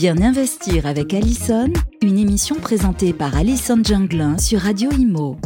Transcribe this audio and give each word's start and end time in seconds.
Bien 0.00 0.22
investir 0.22 0.86
avec 0.86 1.12
Allison, 1.12 1.70
une 2.00 2.16
émission 2.16 2.56
présentée 2.56 3.12
par 3.12 3.36
Allison 3.36 3.82
Junglin 3.84 4.38
sur 4.38 4.60
Radio 4.60 4.90
Imo. 4.92 5.36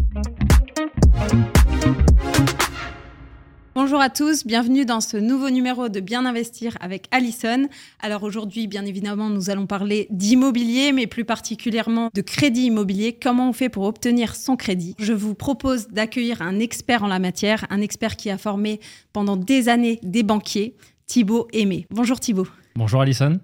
Bonjour 3.75 4.00
à 4.00 4.10
tous, 4.10 4.46
bienvenue 4.46 4.84
dans 4.84 5.00
ce 5.00 5.17
nouveau 5.17 5.50
numéro 5.50 5.88
de 5.88 5.98
Bien 5.98 6.25
investir 6.25 6.76
avec 6.80 7.08
Allison. 7.10 7.67
Alors 7.98 8.22
aujourd'hui, 8.22 8.68
bien 8.68 8.84
évidemment, 8.84 9.29
nous 9.29 9.50
allons 9.50 9.66
parler 9.66 10.06
d'immobilier, 10.11 10.93
mais 10.93 11.09
plus 11.09 11.25
particulièrement 11.25 12.11
de 12.14 12.21
crédit 12.21 12.66
immobilier. 12.66 13.18
Comment 13.21 13.48
on 13.48 13.52
fait 13.52 13.68
pour 13.68 13.82
obtenir 13.82 14.36
son 14.36 14.55
crédit? 14.55 14.95
Je 15.00 15.12
vous 15.12 15.34
propose 15.34 15.89
d'accueillir 15.89 16.43
un 16.43 16.61
expert 16.61 17.02
en 17.02 17.09
la 17.09 17.18
matière, 17.18 17.66
un 17.71 17.80
expert 17.80 18.14
qui 18.14 18.30
a 18.30 18.39
formé 18.39 18.79
pendant 19.12 19.36
des 19.36 19.68
années 19.68 19.98
des 20.05 20.23
banquiers, 20.23 20.77
Thibaut 21.09 21.48
Aimé. 21.52 21.89
Bonjour 21.91 22.21
Thibaut. 22.21 22.46
Bonjour 22.77 23.00
Allison. 23.00 23.41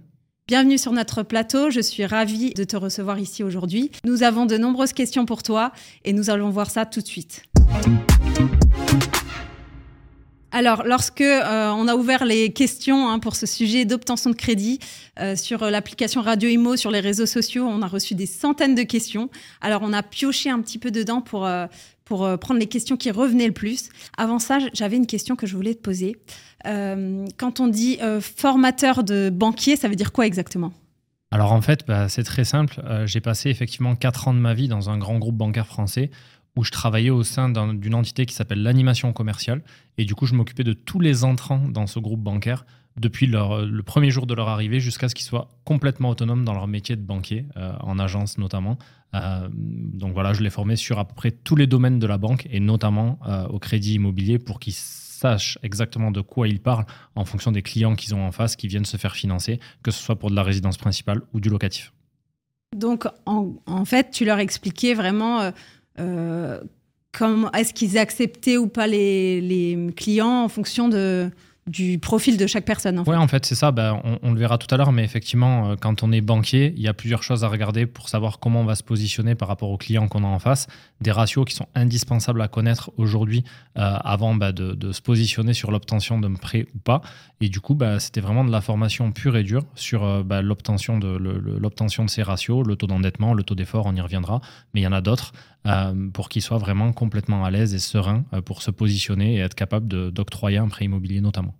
Bienvenue 0.50 0.78
sur 0.78 0.90
notre 0.90 1.22
plateau, 1.22 1.70
je 1.70 1.78
suis 1.78 2.04
ravie 2.04 2.54
de 2.54 2.64
te 2.64 2.76
recevoir 2.76 3.20
ici 3.20 3.44
aujourd'hui. 3.44 3.92
Nous 4.02 4.24
avons 4.24 4.46
de 4.46 4.56
nombreuses 4.56 4.92
questions 4.92 5.24
pour 5.24 5.44
toi 5.44 5.70
et 6.04 6.12
nous 6.12 6.28
allons 6.28 6.50
voir 6.50 6.72
ça 6.72 6.86
tout 6.86 7.00
de 7.00 7.06
suite. 7.06 7.44
Alors, 10.50 10.82
lorsque 10.84 11.20
euh, 11.20 11.70
on 11.70 11.86
a 11.86 11.94
ouvert 11.94 12.24
les 12.24 12.52
questions 12.52 13.08
hein, 13.08 13.20
pour 13.20 13.36
ce 13.36 13.46
sujet 13.46 13.84
d'obtention 13.84 14.30
de 14.30 14.34
crédit 14.34 14.80
euh, 15.20 15.36
sur 15.36 15.70
l'application 15.70 16.20
Radio 16.20 16.48
Imo, 16.48 16.74
sur 16.74 16.90
les 16.90 16.98
réseaux 16.98 17.26
sociaux, 17.26 17.64
on 17.68 17.80
a 17.82 17.86
reçu 17.86 18.16
des 18.16 18.26
centaines 18.26 18.74
de 18.74 18.82
questions. 18.82 19.30
Alors, 19.60 19.82
on 19.84 19.92
a 19.92 20.02
pioché 20.02 20.50
un 20.50 20.60
petit 20.60 20.78
peu 20.78 20.90
dedans 20.90 21.20
pour, 21.20 21.46
euh, 21.46 21.66
pour 22.10 22.28
prendre 22.40 22.58
les 22.58 22.66
questions 22.66 22.96
qui 22.96 23.10
revenaient 23.12 23.46
le 23.46 23.54
plus. 23.54 23.88
Avant 24.18 24.40
ça, 24.40 24.58
j'avais 24.74 24.96
une 24.96 25.06
question 25.06 25.36
que 25.36 25.46
je 25.46 25.56
voulais 25.56 25.74
te 25.74 25.80
poser. 25.80 26.16
quand 26.64 27.60
on 27.60 27.68
dit 27.68 27.98
formateur 28.20 29.04
de 29.04 29.30
banquier, 29.30 29.76
ça 29.76 29.88
veut 29.88 29.96
dire 29.96 30.12
quoi 30.12 30.26
exactement? 30.26 30.72
Alors 31.30 31.52
en 31.52 31.60
fait, 31.62 31.86
bah, 31.86 32.08
c'est 32.08 32.24
très 32.24 32.44
simple. 32.44 32.82
J'ai 33.06 33.20
passé 33.20 33.50
effectivement 33.50 33.94
4 33.94 34.28
ans 34.28 34.34
de 34.34 34.40
ma 34.40 34.54
vie 34.54 34.68
dans 34.68 34.90
un 34.90 34.98
grand 34.98 35.18
groupe 35.18 35.36
bancaire 35.36 35.66
français 35.66 36.10
où 36.56 36.64
je 36.64 36.72
travaillais 36.72 37.10
au 37.10 37.22
sein 37.22 37.48
d'une 37.48 37.94
entité 37.94 38.26
qui 38.26 38.34
s'appelle 38.34 38.62
l'animation 38.62 39.12
commerciale. 39.12 39.62
Et 39.96 40.04
du 40.04 40.16
coup, 40.16 40.26
je 40.26 40.34
m'occupais 40.34 40.64
de 40.64 40.72
tous 40.72 40.98
les 40.98 41.22
entrants 41.22 41.68
dans 41.68 41.86
ce 41.86 42.00
groupe 42.00 42.20
bancaire 42.20 42.66
depuis 42.96 43.26
leur, 43.26 43.64
le 43.64 43.82
premier 43.82 44.10
jour 44.10 44.26
de 44.26 44.34
leur 44.34 44.48
arrivée 44.48 44.80
jusqu'à 44.80 45.08
ce 45.08 45.14
qu'ils 45.14 45.26
soient 45.26 45.48
complètement 45.64 46.10
autonomes 46.10 46.44
dans 46.44 46.54
leur 46.54 46.66
métier 46.66 46.96
de 46.96 47.02
banquier, 47.02 47.46
euh, 47.56 47.72
en 47.80 47.98
agence 47.98 48.38
notamment. 48.38 48.78
Euh, 49.14 49.48
donc 49.52 50.12
voilà, 50.12 50.32
je 50.32 50.42
les 50.42 50.50
formais 50.50 50.76
sur 50.76 50.98
à 50.98 51.06
peu 51.06 51.14
près 51.14 51.30
tous 51.30 51.56
les 51.56 51.66
domaines 51.66 51.98
de 51.98 52.06
la 52.06 52.18
banque 52.18 52.46
et 52.50 52.60
notamment 52.60 53.18
euh, 53.26 53.46
au 53.48 53.58
crédit 53.58 53.94
immobilier 53.94 54.38
pour 54.38 54.60
qu'ils 54.60 54.74
sachent 54.74 55.58
exactement 55.62 56.10
de 56.10 56.20
quoi 56.20 56.48
ils 56.48 56.60
parlent 56.60 56.86
en 57.14 57.24
fonction 57.24 57.52
des 57.52 57.62
clients 57.62 57.94
qu'ils 57.94 58.14
ont 58.14 58.26
en 58.26 58.32
face 58.32 58.56
qui 58.56 58.68
viennent 58.68 58.84
se 58.84 58.96
faire 58.96 59.14
financer, 59.14 59.60
que 59.82 59.90
ce 59.90 60.02
soit 60.02 60.16
pour 60.16 60.30
de 60.30 60.36
la 60.36 60.42
résidence 60.42 60.78
principale 60.78 61.22
ou 61.32 61.40
du 61.40 61.48
locatif. 61.48 61.92
Donc 62.76 63.06
en, 63.26 63.84
fait, 63.84 64.12
tu 64.12 64.24
leur 64.24 64.38
expliquais 64.38 64.94
vraiment 64.94 65.50
euh, 65.98 66.60
comment 67.12 67.50
est-ce 67.52 67.74
qu'ils 67.74 67.98
acceptaient 67.98 68.56
ou 68.56 68.68
pas 68.68 68.86
les, 68.86 69.88
clients 69.96 70.44
en 70.44 70.48
fonction 70.48 70.88
de, 70.88 71.30
du 71.66 71.98
profil 71.98 72.36
de 72.36 72.46
chaque 72.46 72.64
personne. 72.64 73.02
Oui, 73.06 73.16
en 73.16 73.28
fait, 73.28 73.44
c'est 73.46 73.54
ça. 73.54 73.70
Ben, 73.70 74.00
on, 74.22 74.32
le 74.32 74.38
verra 74.38 74.58
tout 74.58 74.72
à 74.74 74.76
l'heure, 74.76 74.92
mais 74.92 75.04
effectivement, 75.04 75.70
euh, 75.70 75.76
quand 75.76 76.02
on 76.02 76.10
est 76.10 76.20
banquier, 76.20 76.72
il 76.76 76.82
y 76.82 76.88
a 76.88 76.94
plusieurs 76.94 77.22
choses 77.22 77.44
à 77.44 77.48
regarder 77.48 77.86
pour 77.86 78.08
savoir 78.08 78.38
comment 78.40 78.62
on 78.62 78.64
va 78.64 78.74
se 78.74 78.82
positionner 78.82 79.34
par 79.34 79.48
rapport 79.48 79.70
aux 79.70 79.76
clients 79.76 80.08
qu'on 80.08 80.24
a 80.24 80.26
en 80.26 80.38
face. 80.38 80.66
Des 81.00 81.12
ratios 81.12 81.44
qui 81.44 81.54
sont 81.54 81.68
indispensables 81.74 82.40
à 82.42 82.48
connaître 82.48 82.90
aujourd'hui 82.96 83.44
euh, 83.78 83.96
avant 84.02 84.34
ben, 84.34 84.52
de, 84.52 84.92
se 84.92 85.00
positionner 85.00 85.52
sur 85.52 85.70
l'obtention 85.70 86.18
d'un 86.18 86.34
prêt 86.34 86.66
ou 86.74 86.78
pas. 86.78 87.02
Et 87.40 87.48
du 87.48 87.60
coup, 87.60 87.74
ben, 87.74 87.98
c'était 87.98 88.20
vraiment 88.20 88.44
de 88.44 88.50
la 88.50 88.60
formation 88.60 89.12
pure 89.12 89.36
et 89.36 89.44
dure 89.44 89.62
sur 89.74 90.04
euh, 90.04 90.22
l'obtention 90.42 90.98
de, 90.98 91.08
l'obtention 91.08 92.04
de 92.04 92.10
ces 92.10 92.22
ratios, 92.22 92.66
le 92.66 92.76
taux 92.76 92.86
d'endettement, 92.86 93.34
le 93.34 93.42
taux 93.42 93.54
d'effort, 93.54 93.86
on 93.86 93.94
y 93.94 94.00
reviendra, 94.00 94.40
mais 94.74 94.80
il 94.80 94.84
y 94.84 94.86
en 94.86 94.92
a 94.92 95.00
d'autres. 95.00 95.32
Pour 96.12 96.28
qu'ils 96.28 96.42
soient 96.42 96.58
vraiment 96.58 96.92
complètement 96.92 97.44
à 97.44 97.50
l'aise 97.50 97.74
et 97.74 97.78
sereins 97.78 98.24
pour 98.44 98.62
se 98.62 98.70
positionner 98.70 99.36
et 99.36 99.38
être 99.40 99.54
capable 99.54 99.88
d'octroyer 100.12 100.58
un 100.58 100.68
prêt 100.68 100.86
immobilier 100.86 101.20
notamment. 101.20 101.54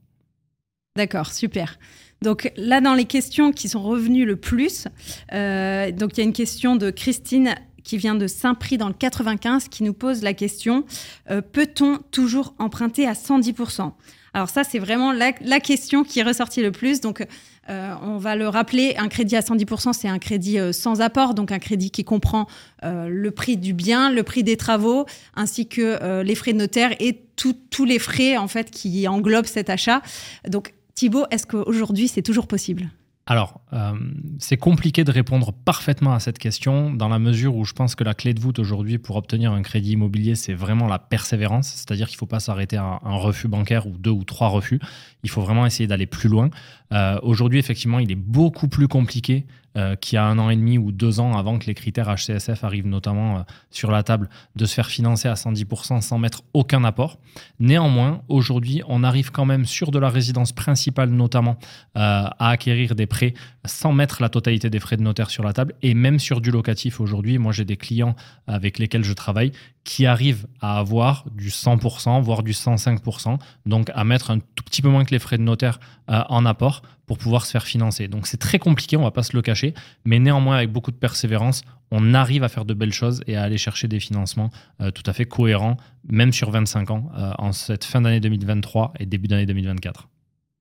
D'accord, 0.97 1.33
super. 1.33 1.79
Donc 2.23 2.53
là, 2.57 2.81
dans 2.81 2.95
les 2.95 3.05
questions 3.05 3.53
qui 3.53 3.69
sont 3.69 3.83
revenues 3.83 4.27
le 4.27 4.37
plus, 4.37 4.89
euh, 5.33 5.91
donc 5.93 6.17
il 6.17 6.19
y 6.19 6.21
a 6.23 6.25
une 6.25 6.33
question 6.33 6.77
de 6.77 6.91
Christine 6.91 7.55
qui 7.85 7.97
vient 7.97 8.15
de 8.15 8.27
Saint-Prix 8.27 8.77
dans 8.77 8.89
le 8.89 8.95
95 8.95 9.69
qui 9.69 9.83
nous 9.83 9.95
pose 9.95 10.23
la 10.23 10.35
question 10.35 10.85
euh, 11.31 11.41
peut-on 11.41 11.99
toujours 12.11 12.55
emprunter 12.59 13.07
à 13.07 13.13
110% 13.13 13.93
alors 14.33 14.49
ça, 14.49 14.65
c'est 14.65 14.79
vraiment 14.79 15.13
la, 15.13 15.33
question 15.61 16.05
qui 16.05 16.21
est 16.21 16.23
ressortie 16.23 16.63
le 16.63 16.71
plus. 16.71 17.01
Donc, 17.01 17.27
euh, 17.71 17.95
on 18.03 18.19
va 18.19 18.37
le 18.37 18.49
rappeler, 18.49 18.95
un 18.99 19.09
crédit 19.09 19.37
à 19.37 19.41
110%, 19.41 19.93
c'est 19.93 20.09
un 20.09 20.19
crédit 20.19 20.59
sans 20.73 21.01
apport, 21.01 21.35
donc 21.35 21.53
un 21.53 21.59
crédit 21.59 21.91
qui 21.91 22.05
comprend 22.05 22.47
le 22.83 23.31
prix 23.31 23.57
du 23.57 23.73
bien, 23.73 24.11
le 24.11 24.23
prix 24.23 24.43
des 24.43 24.57
travaux, 24.57 25.07
ainsi 25.35 25.69
que 25.69 26.23
les 26.23 26.35
frais 26.35 26.53
de 26.53 26.59
notaire 26.59 26.95
et 27.01 27.23
tous 27.37 27.85
les 27.85 27.99
frais 27.99 28.37
en 28.37 28.49
fait 28.49 28.71
qui 28.71 29.07
englobent 29.07 29.47
cet 29.47 29.71
achat. 29.71 30.03
Donc, 30.49 30.75
Thibaut, 30.95 31.25
est-ce 31.31 31.47
qu'aujourd'hui 31.47 32.09
c'est 32.09 32.23
toujours 32.23 32.47
possible? 32.47 32.91
Alors, 33.27 33.61
euh, 33.73 33.93
c'est 34.39 34.57
compliqué 34.57 35.05
de 35.05 35.13
répondre 35.13 35.53
parfaitement 35.53 36.13
à 36.13 36.21
cette 36.21 36.39
question 36.39 36.93
dans 36.93 37.09
la 37.09 37.21
mesure 37.21 37.55
où 37.55 37.65
je 37.65 37.75
pense 37.75 37.95
que 37.95 38.03
la 38.03 38.15
clé 38.15 38.35
de 38.35 38.41
voûte 38.41 38.59
aujourd'hui 38.59 38.99
pour 38.99 39.15
obtenir 39.15 39.53
un 39.53 39.63
crédit 39.63 39.93
immobilier, 39.93 40.35
c'est 40.35 40.55
vraiment 40.55 40.89
la 40.89 40.99
persévérance. 40.99 41.69
C'est-à-dire 41.69 42.09
qu'il 42.09 42.17
ne 42.17 42.19
faut 42.21 42.27
pas 42.27 42.41
s'arrêter 42.41 42.77
à 42.77 42.99
un 43.05 43.17
refus 43.17 43.47
bancaire 43.47 43.87
ou 43.87 43.97
deux 43.97 44.11
ou 44.11 44.25
trois 44.25 44.49
refus. 44.49 44.81
Il 45.23 45.31
faut 45.31 45.43
vraiment 45.43 45.65
essayer 45.65 45.87
d'aller 45.87 46.07
plus 46.07 46.29
loin. 46.29 46.51
Euh, 46.93 47.21
aujourd'hui, 47.23 47.61
effectivement, 47.61 48.01
il 48.01 48.11
est 48.11 48.17
beaucoup 48.17 48.67
plus 48.67 48.89
compliqué 48.89 49.47
euh, 49.77 49.95
qu'il 49.95 50.17
y 50.17 50.19
a 50.19 50.25
un 50.25 50.37
an 50.41 50.51
et 50.51 50.57
demi 50.57 50.79
ou 50.79 50.91
deux 50.91 51.21
ans 51.21 51.39
avant 51.39 51.57
que 51.57 51.67
les 51.67 51.75
critères 51.75 52.13
HCSF 52.13 52.65
arrivent 52.65 52.89
notamment 52.89 53.39
euh, 53.39 53.43
sur 53.71 53.93
la 53.93 54.03
table, 54.03 54.29
de 54.57 54.65
se 54.65 54.75
faire 54.75 54.89
financer 54.89 55.29
à 55.29 55.35
110% 55.35 56.01
sans 56.01 56.19
mettre 56.19 56.43
aucun 56.55 56.83
apport. 56.83 57.21
Néanmoins, 57.61 58.23
aujourd'hui, 58.27 58.83
on 58.89 59.05
arrive 59.05 59.31
quand 59.31 59.45
même 59.45 59.67
sur 59.67 59.93
de 59.93 60.01
la 60.01 60.09
résidence 60.09 60.51
principale 60.51 61.11
notamment 61.11 61.57
euh, 61.97 62.25
à 62.37 62.49
acquérir 62.49 62.97
des 62.97 63.07
prêts 63.07 63.33
sans 63.65 63.93
mettre 63.93 64.21
la 64.21 64.29
totalité 64.29 64.71
des 64.71 64.81
frais 64.81 64.97
de 64.97 65.03
notaire 65.03 65.31
sur 65.31 65.45
la 65.45 65.53
table 65.53 65.75
et 65.83 65.95
même 65.95 66.19
sur 66.19 66.41
du 66.41 66.51
locatif 66.51 66.99
aujourd'hui. 66.99 67.39
Moi, 67.39 67.53
j'ai 67.53 67.65
des 67.65 67.77
clients 67.77 68.17
avec 68.49 68.77
lesquels 68.81 69.05
je 69.05 69.13
travaille 69.13 69.53
qui 69.85 70.05
arrivent 70.05 70.49
à 70.61 70.81
avoir 70.81 71.27
du 71.31 71.51
100%, 71.51 72.21
voire 72.23 72.43
du 72.43 72.53
105%, 72.53 73.39
donc 73.67 73.89
à 73.95 74.03
mettre 74.03 74.33
un 74.33 74.41
tout 74.41 74.65
petit 74.65 74.83
peu 74.83 74.89
moins 74.89 75.05
que 75.05 75.13
les 75.13 75.21
frais 75.21 75.39
de 75.39 75.43
notaire 75.43 75.79
en 76.09 76.45
apport 76.45 76.83
pour 77.11 77.19
pouvoir 77.19 77.45
se 77.45 77.51
faire 77.51 77.65
financer. 77.65 78.07
Donc 78.07 78.29
c'est 78.29 78.37
très 78.37 78.61
compliqué, 78.61 78.97
on 78.97 79.03
va 79.03 79.11
pas 79.11 79.25
se 79.25 79.35
le 79.35 79.43
cacher, 79.43 79.75
mais 80.05 80.21
néanmoins 80.21 80.59
avec 80.59 80.71
beaucoup 80.71 80.93
de 80.93 80.97
persévérance, 80.97 81.63
on 81.91 82.15
arrive 82.15 82.45
à 82.45 82.49
faire 82.49 82.65
de 82.65 82.73
belles 82.73 82.93
choses 82.93 83.21
et 83.27 83.35
à 83.35 83.43
aller 83.43 83.59
chercher 83.59 83.89
des 83.89 83.99
financements 83.99 84.51
euh, 84.81 84.93
tout 84.93 85.03
à 85.07 85.13
fait 85.13 85.25
cohérents, 85.25 85.77
même 86.09 86.33
sur 86.33 86.53
25 86.53 86.91
ans, 86.93 87.11
euh, 87.19 87.33
en 87.37 87.51
cette 87.51 87.83
fin 87.83 88.01
d'année 88.01 88.21
2023 88.21 88.93
et 89.01 89.07
début 89.07 89.27
d'année 89.27 89.45
2024. 89.45 90.09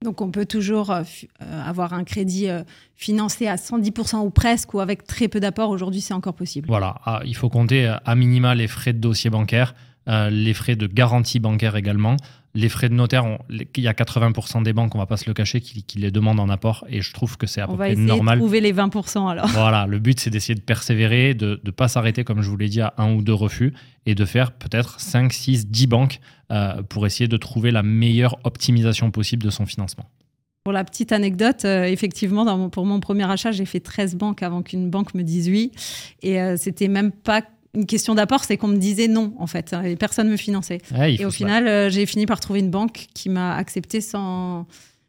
Donc 0.03 0.21
on 0.21 0.31
peut 0.31 0.47
toujours 0.47 0.89
euh, 0.89 1.03
avoir 1.39 1.93
un 1.93 2.03
crédit 2.03 2.47
financé 2.95 3.45
à 3.45 3.57
110% 3.57 4.25
ou 4.25 4.31
presque 4.31 4.73
ou 4.73 4.79
avec 4.79 5.03
très 5.03 5.27
peu 5.27 5.39
d'apport. 5.39 5.69
Aujourd'hui, 5.69 6.01
c'est 6.01 6.15
encore 6.15 6.33
possible. 6.33 6.67
Voilà, 6.67 6.95
ah, 7.05 7.21
il 7.27 7.35
faut 7.35 7.49
compter 7.49 7.95
à 8.03 8.15
minima 8.15 8.55
les 8.55 8.67
frais 8.67 8.93
de 8.93 8.99
dossier 8.99 9.29
bancaire, 9.29 9.75
les 10.07 10.55
frais 10.55 10.75
de 10.75 10.87
garantie 10.87 11.39
bancaire 11.39 11.75
également, 11.75 12.17
les 12.55 12.69
frais 12.69 12.89
de 12.89 12.93
notaire, 12.93 13.25
il 13.49 13.83
y 13.83 13.87
a 13.87 13.93
80% 13.93 14.63
des 14.63 14.73
banques, 14.73 14.95
on 14.95 14.97
va 14.97 15.05
pas 15.05 15.17
se 15.17 15.27
le 15.27 15.33
cacher, 15.33 15.61
qui, 15.61 15.83
les 15.97 16.11
demandent 16.11 16.39
en 16.39 16.49
apport. 16.49 16.85
Et 16.89 17.01
je 17.01 17.13
trouve 17.13 17.37
que 17.37 17.47
c'est 17.47 17.61
à 17.61 17.67
peu 17.67 17.75
près 17.75 17.95
normal. 17.95 18.37
On 18.37 18.41
va 18.41 18.45
trouver 18.45 18.61
les 18.61 18.73
20% 18.73 19.29
alors. 19.29 19.47
Voilà, 19.47 19.85
le 19.85 19.99
but 19.99 20.19
c'est 20.19 20.29
d'essayer 20.29 20.55
de 20.55 20.61
persévérer, 20.61 21.33
de 21.33 21.59
ne 21.63 21.71
pas 21.71 21.87
s'arrêter, 21.87 22.23
comme 22.23 22.41
je 22.41 22.49
vous 22.49 22.57
l'ai 22.57 22.69
dit, 22.69 22.81
à 22.81 22.93
un 22.97 23.13
ou 23.13 23.21
deux 23.21 23.33
refus, 23.33 23.73
et 24.05 24.15
de 24.15 24.25
faire 24.25 24.51
peut-être 24.51 24.99
5, 24.99 25.31
6, 25.31 25.67
10 25.67 25.87
banques 25.87 26.19
euh, 26.51 26.81
pour 26.83 27.05
essayer 27.05 27.27
de 27.27 27.37
trouver 27.37 27.71
la 27.71 27.83
meilleure 27.83 28.37
optimisation 28.43 29.11
possible 29.11 29.43
de 29.43 29.49
son 29.49 29.65
financement. 29.65 30.05
Pour 30.63 30.73
la 30.73 30.83
petite 30.83 31.11
anecdote, 31.11 31.65
euh, 31.65 31.85
effectivement, 31.85 32.69
pour 32.69 32.85
mon 32.85 32.99
premier 32.99 33.29
achat, 33.29 33.51
j'ai 33.51 33.65
fait 33.65 33.79
13 33.79 34.15
banques 34.15 34.43
avant 34.43 34.61
qu'une 34.61 34.89
banque 34.89 35.13
me 35.13 35.23
dise 35.23 35.49
oui. 35.49 35.71
Et 36.21 36.41
euh, 36.41 36.57
c'était 36.57 36.87
même 36.87 37.11
pas 37.11 37.41
une 37.75 37.85
question 37.85 38.15
d'apport, 38.15 38.43
c'est 38.43 38.57
qu'on 38.57 38.67
me 38.67 38.77
disait 38.77 39.07
non, 39.07 39.33
en 39.37 39.47
fait, 39.47 39.75
et 39.85 39.95
personne 39.95 40.27
ne 40.27 40.31
me 40.31 40.37
finançait. 40.37 40.79
et 41.07 41.25
au 41.25 41.31
final, 41.31 41.67
euh, 41.67 41.89
j'ai 41.89 42.05
fini 42.05 42.25
par 42.25 42.39
trouver 42.39 42.59
une 42.59 42.71
banque 42.71 43.07
qui 43.13 43.29
m'a 43.29 43.55
accepté 43.55 44.01
sans, 44.01 44.65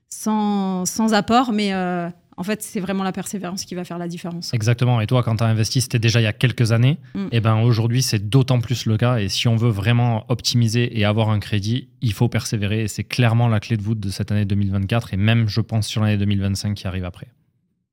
sans, 0.08 0.84
sans 0.84 1.14
apport, 1.14 1.52
mais 1.52 1.72
euh, 1.72 2.08
en 2.36 2.42
fait, 2.42 2.62
c'est 2.62 2.80
vraiment 2.80 3.04
la 3.04 3.12
persévérance 3.12 3.64
qui 3.64 3.74
va 3.74 3.84
faire 3.84 3.98
la 3.98 4.08
différence. 4.08 4.52
Exactement. 4.54 5.00
Et 5.00 5.06
toi, 5.06 5.22
quand 5.22 5.36
tu 5.36 5.44
as 5.44 5.46
investi, 5.46 5.80
c'était 5.80 5.98
déjà 5.98 6.20
il 6.20 6.24
y 6.24 6.26
a 6.26 6.32
quelques 6.32 6.72
années. 6.72 6.98
Mm. 7.14 7.26
Et 7.32 7.40
ben 7.40 7.60
aujourd'hui, 7.60 8.02
c'est 8.02 8.28
d'autant 8.28 8.60
plus 8.60 8.86
le 8.86 8.96
cas. 8.96 9.18
Et 9.18 9.28
si 9.28 9.48
on 9.48 9.56
veut 9.56 9.70
vraiment 9.70 10.24
optimiser 10.28 10.98
et 10.98 11.04
avoir 11.04 11.30
un 11.30 11.38
crédit, 11.38 11.88
il 12.02 12.12
faut 12.12 12.28
persévérer. 12.28 12.84
Et 12.84 12.88
c'est 12.88 13.04
clairement 13.04 13.48
la 13.48 13.60
clé 13.60 13.76
de 13.76 13.82
voûte 13.82 14.00
de 14.00 14.10
cette 14.10 14.32
année 14.32 14.44
2024 14.44 15.14
et 15.14 15.16
même, 15.16 15.48
je 15.48 15.60
pense, 15.60 15.86
sur 15.86 16.02
l'année 16.02 16.16
2025 16.16 16.74
qui 16.74 16.86
arrive 16.86 17.04
après. 17.04 17.28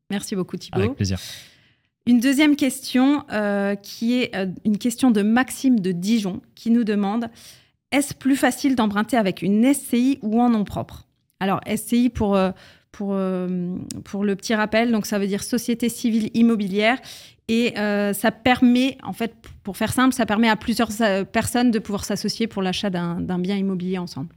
Merci 0.10 0.36
beaucoup, 0.36 0.56
Thibault. 0.56 0.80
Avec 0.80 0.96
plaisir. 0.96 1.20
Une 2.08 2.22
deuxième 2.22 2.56
question 2.56 3.26
euh, 3.34 3.76
qui 3.76 4.22
est 4.22 4.34
euh, 4.34 4.48
une 4.64 4.78
question 4.78 5.12
de 5.12 5.22
Maxime 5.22 5.82
de 5.82 5.92
Dijon 5.92 6.42
qui 6.56 6.72
nous 6.72 6.86
demande 6.86 7.30
est-ce 7.92 8.14
plus 8.14 8.38
facile 8.38 8.76
d'emprunter 8.76 9.18
avec 9.18 9.42
une 9.42 9.74
SCI 9.74 10.18
ou 10.22 10.42
en 10.42 10.50
nom 10.50 10.64
propre? 10.64 11.06
Alors 11.42 11.60
SCI 11.68 12.10
pour, 12.10 12.38
euh, 12.38 12.52
pour 12.94 13.14
le 14.24 14.36
petit 14.36 14.56
rappel. 14.56 14.92
Donc, 14.92 15.06
ça 15.06 15.20
veut 15.20 15.28
dire 15.28 15.44
société 15.44 15.90
civile 15.90 16.30
immobilière. 16.34 16.98
Et 17.50 17.76
ça 18.14 18.32
permet, 18.32 18.98
en 19.04 19.14
fait, 19.14 19.34
pour 19.64 19.78
faire 19.78 19.94
simple, 19.94 20.14
ça 20.14 20.26
permet 20.26 20.50
à 20.50 20.58
plusieurs 20.58 20.90
personnes 21.32 21.72
de 21.72 21.80
pouvoir 21.80 22.04
s'associer 22.04 22.46
pour 22.46 22.62
l'achat 22.62 22.90
d'un 22.90 23.40
bien 23.40 23.56
immobilier 23.56 24.00
ensemble. 24.00 24.28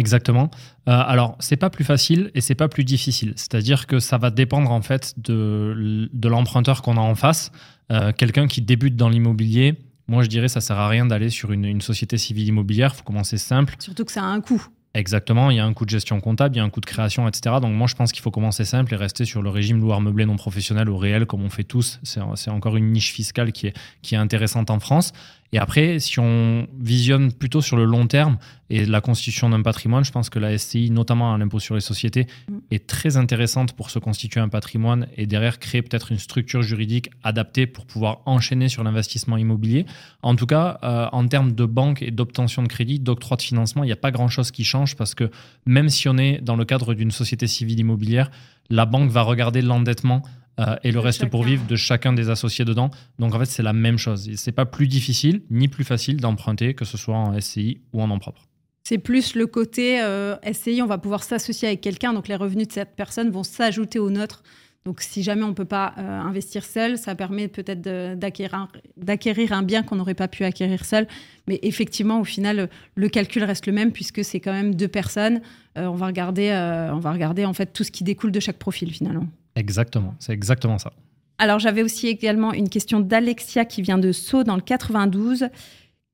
Exactement. 0.00 0.50
Euh, 0.88 0.92
alors, 0.92 1.36
c'est 1.40 1.58
pas 1.58 1.68
plus 1.68 1.84
facile 1.84 2.30
et 2.34 2.40
c'est 2.40 2.54
pas 2.54 2.68
plus 2.68 2.84
difficile. 2.84 3.34
C'est-à-dire 3.36 3.86
que 3.86 3.98
ça 3.98 4.16
va 4.16 4.30
dépendre 4.30 4.70
en 4.70 4.80
fait 4.80 5.12
de, 5.18 6.08
de 6.10 6.28
l'emprunteur 6.28 6.80
qu'on 6.80 6.96
a 6.96 7.00
en 7.00 7.14
face. 7.14 7.52
Euh, 7.92 8.10
quelqu'un 8.12 8.46
qui 8.46 8.62
débute 8.62 8.96
dans 8.96 9.10
l'immobilier, 9.10 9.74
moi 10.08 10.22
je 10.22 10.28
dirais 10.28 10.48
ça 10.48 10.62
sert 10.62 10.78
à 10.78 10.88
rien 10.88 11.04
d'aller 11.04 11.28
sur 11.28 11.52
une, 11.52 11.66
une, 11.66 11.82
société 11.82 12.16
civile 12.16 12.48
immobilière. 12.48 12.92
Il 12.94 12.96
faut 12.96 13.04
commencer 13.04 13.36
simple. 13.36 13.76
Surtout 13.78 14.06
que 14.06 14.12
ça 14.12 14.22
a 14.22 14.26
un 14.26 14.40
coût. 14.40 14.66
Exactement, 14.94 15.50
il 15.50 15.58
y 15.58 15.60
a 15.60 15.64
un 15.66 15.72
coût 15.74 15.84
de 15.84 15.90
gestion 15.90 16.18
comptable, 16.20 16.56
il 16.56 16.58
y 16.58 16.60
a 16.60 16.64
un 16.64 16.70
coût 16.70 16.80
de 16.80 16.86
création, 16.86 17.28
etc. 17.28 17.56
Donc 17.60 17.74
moi 17.74 17.86
je 17.86 17.94
pense 17.94 18.10
qu'il 18.10 18.22
faut 18.22 18.32
commencer 18.32 18.64
simple 18.64 18.92
et 18.94 18.96
rester 18.96 19.24
sur 19.26 19.42
le 19.42 19.50
régime 19.50 19.80
loueur 19.80 20.00
meublé 20.00 20.24
non 20.24 20.36
professionnel 20.36 20.88
au 20.88 20.96
réel 20.96 21.26
comme 21.26 21.44
on 21.44 21.50
fait 21.50 21.62
tous. 21.62 22.00
C'est 22.02 22.50
encore 22.50 22.76
une 22.76 22.90
niche 22.90 23.12
fiscale 23.12 23.52
qui 23.52 23.68
est, 23.68 23.74
qui 24.02 24.14
est 24.14 24.18
intéressante 24.18 24.70
en 24.70 24.80
France. 24.80 25.12
Et 25.52 25.58
après, 25.58 25.98
si 25.98 26.20
on 26.20 26.68
visionne 26.78 27.32
plutôt 27.32 27.60
sur 27.60 27.76
le 27.76 27.84
long 27.84 28.06
terme 28.06 28.38
et 28.68 28.86
la 28.86 29.00
constitution 29.00 29.50
d'un 29.50 29.62
patrimoine, 29.62 30.04
je 30.04 30.12
pense 30.12 30.30
que 30.30 30.38
la 30.38 30.56
SCI, 30.56 30.90
notamment 30.90 31.36
l'impôt 31.36 31.58
sur 31.58 31.74
les 31.74 31.80
sociétés, 31.80 32.28
mm. 32.48 32.58
est 32.70 32.86
très 32.86 33.16
intéressante 33.16 33.72
pour 33.72 33.90
se 33.90 33.98
constituer 33.98 34.40
un 34.40 34.48
patrimoine 34.48 35.08
et 35.16 35.26
derrière 35.26 35.58
créer 35.58 35.82
peut-être 35.82 36.12
une 36.12 36.18
structure 36.18 36.62
juridique 36.62 37.10
adaptée 37.24 37.66
pour 37.66 37.84
pouvoir 37.84 38.20
enchaîner 38.26 38.68
sur 38.68 38.84
l'investissement 38.84 39.36
immobilier. 39.36 39.86
En 40.22 40.36
tout 40.36 40.46
cas, 40.46 40.78
euh, 40.84 41.08
en 41.10 41.26
termes 41.26 41.52
de 41.52 41.64
banque 41.64 42.02
et 42.02 42.12
d'obtention 42.12 42.62
de 42.62 42.68
crédit, 42.68 43.00
d'octroi 43.00 43.36
de 43.36 43.42
financement, 43.42 43.82
il 43.82 43.86
n'y 43.86 43.92
a 43.92 43.96
pas 43.96 44.12
grand-chose 44.12 44.52
qui 44.52 44.62
change 44.62 44.94
parce 44.94 45.16
que 45.16 45.30
même 45.66 45.88
si 45.88 46.08
on 46.08 46.16
est 46.16 46.40
dans 46.40 46.56
le 46.56 46.64
cadre 46.64 46.94
d'une 46.94 47.10
société 47.10 47.48
civile 47.48 47.80
immobilière, 47.80 48.30
la 48.68 48.86
banque 48.86 49.10
va 49.10 49.22
regarder 49.22 49.62
l'endettement 49.62 50.22
euh, 50.60 50.76
et 50.84 50.92
le 50.92 51.00
reste 51.00 51.26
pour 51.26 51.42
vivre 51.42 51.66
de 51.66 51.76
chacun 51.76 52.12
des 52.12 52.28
associés 52.28 52.64
dedans. 52.64 52.90
Donc 53.18 53.34
en 53.34 53.38
fait, 53.38 53.46
c'est 53.46 53.62
la 53.62 53.72
même 53.72 53.98
chose. 53.98 54.30
C'est 54.36 54.52
pas 54.52 54.66
plus 54.66 54.86
difficile 54.86 55.42
ni 55.50 55.68
plus 55.68 55.84
facile 55.84 56.18
d'emprunter, 56.18 56.74
que 56.74 56.84
ce 56.84 56.96
soit 56.96 57.16
en 57.16 57.38
SCI 57.40 57.80
ou 57.92 58.02
en 58.02 58.08
nom 58.08 58.18
propre. 58.18 58.42
C'est 58.82 58.98
plus 58.98 59.34
le 59.34 59.46
côté 59.46 60.02
euh, 60.02 60.36
SCI, 60.52 60.82
on 60.82 60.86
va 60.86 60.98
pouvoir 60.98 61.22
s'associer 61.22 61.68
avec 61.68 61.80
quelqu'un, 61.80 62.12
donc 62.12 62.28
les 62.28 62.36
revenus 62.36 62.68
de 62.68 62.72
cette 62.72 62.96
personne 62.96 63.30
vont 63.30 63.42
s'ajouter 63.42 63.98
aux 63.98 64.10
nôtres. 64.10 64.42
Donc 64.86 65.02
si 65.02 65.22
jamais 65.22 65.42
on 65.42 65.48
ne 65.48 65.54
peut 65.54 65.66
pas 65.66 65.94
euh, 65.98 66.20
investir 66.20 66.64
seul, 66.64 66.96
ça 66.96 67.14
permet 67.14 67.48
peut-être 67.48 67.82
d'acquérir 68.16 69.52
un 69.52 69.62
bien 69.62 69.82
qu'on 69.82 69.96
n'aurait 69.96 70.14
pas 70.14 70.28
pu 70.28 70.44
acquérir 70.44 70.86
seul. 70.86 71.06
Mais 71.46 71.58
effectivement, 71.62 72.18
au 72.18 72.24
final, 72.24 72.70
le 72.94 73.08
calcul 73.10 73.44
reste 73.44 73.66
le 73.66 73.74
même 73.74 73.92
puisque 73.92 74.24
c'est 74.24 74.40
quand 74.40 74.52
même 74.52 74.74
deux 74.74 74.88
personnes. 74.88 75.42
on 75.76 75.94
va 75.94 76.06
regarder, 76.06 76.50
on 76.92 76.98
va 76.98 77.12
regarder 77.12 77.44
en 77.44 77.52
fait 77.52 77.74
tout 77.74 77.84
ce 77.84 77.90
qui 77.90 78.04
découle 78.04 78.32
de 78.32 78.40
chaque 78.40 78.58
profil 78.58 78.90
finalement. 78.90 79.26
Exactement, 79.60 80.14
c'est 80.18 80.32
exactement 80.32 80.78
ça. 80.78 80.90
Alors 81.36 81.58
j'avais 81.58 81.82
aussi 81.82 82.08
également 82.08 82.54
une 82.54 82.70
question 82.70 82.98
d'Alexia 82.98 83.66
qui 83.66 83.82
vient 83.82 83.98
de 83.98 84.10
Sceaux 84.10 84.42
dans 84.42 84.56
le 84.56 84.62
92. 84.62 85.48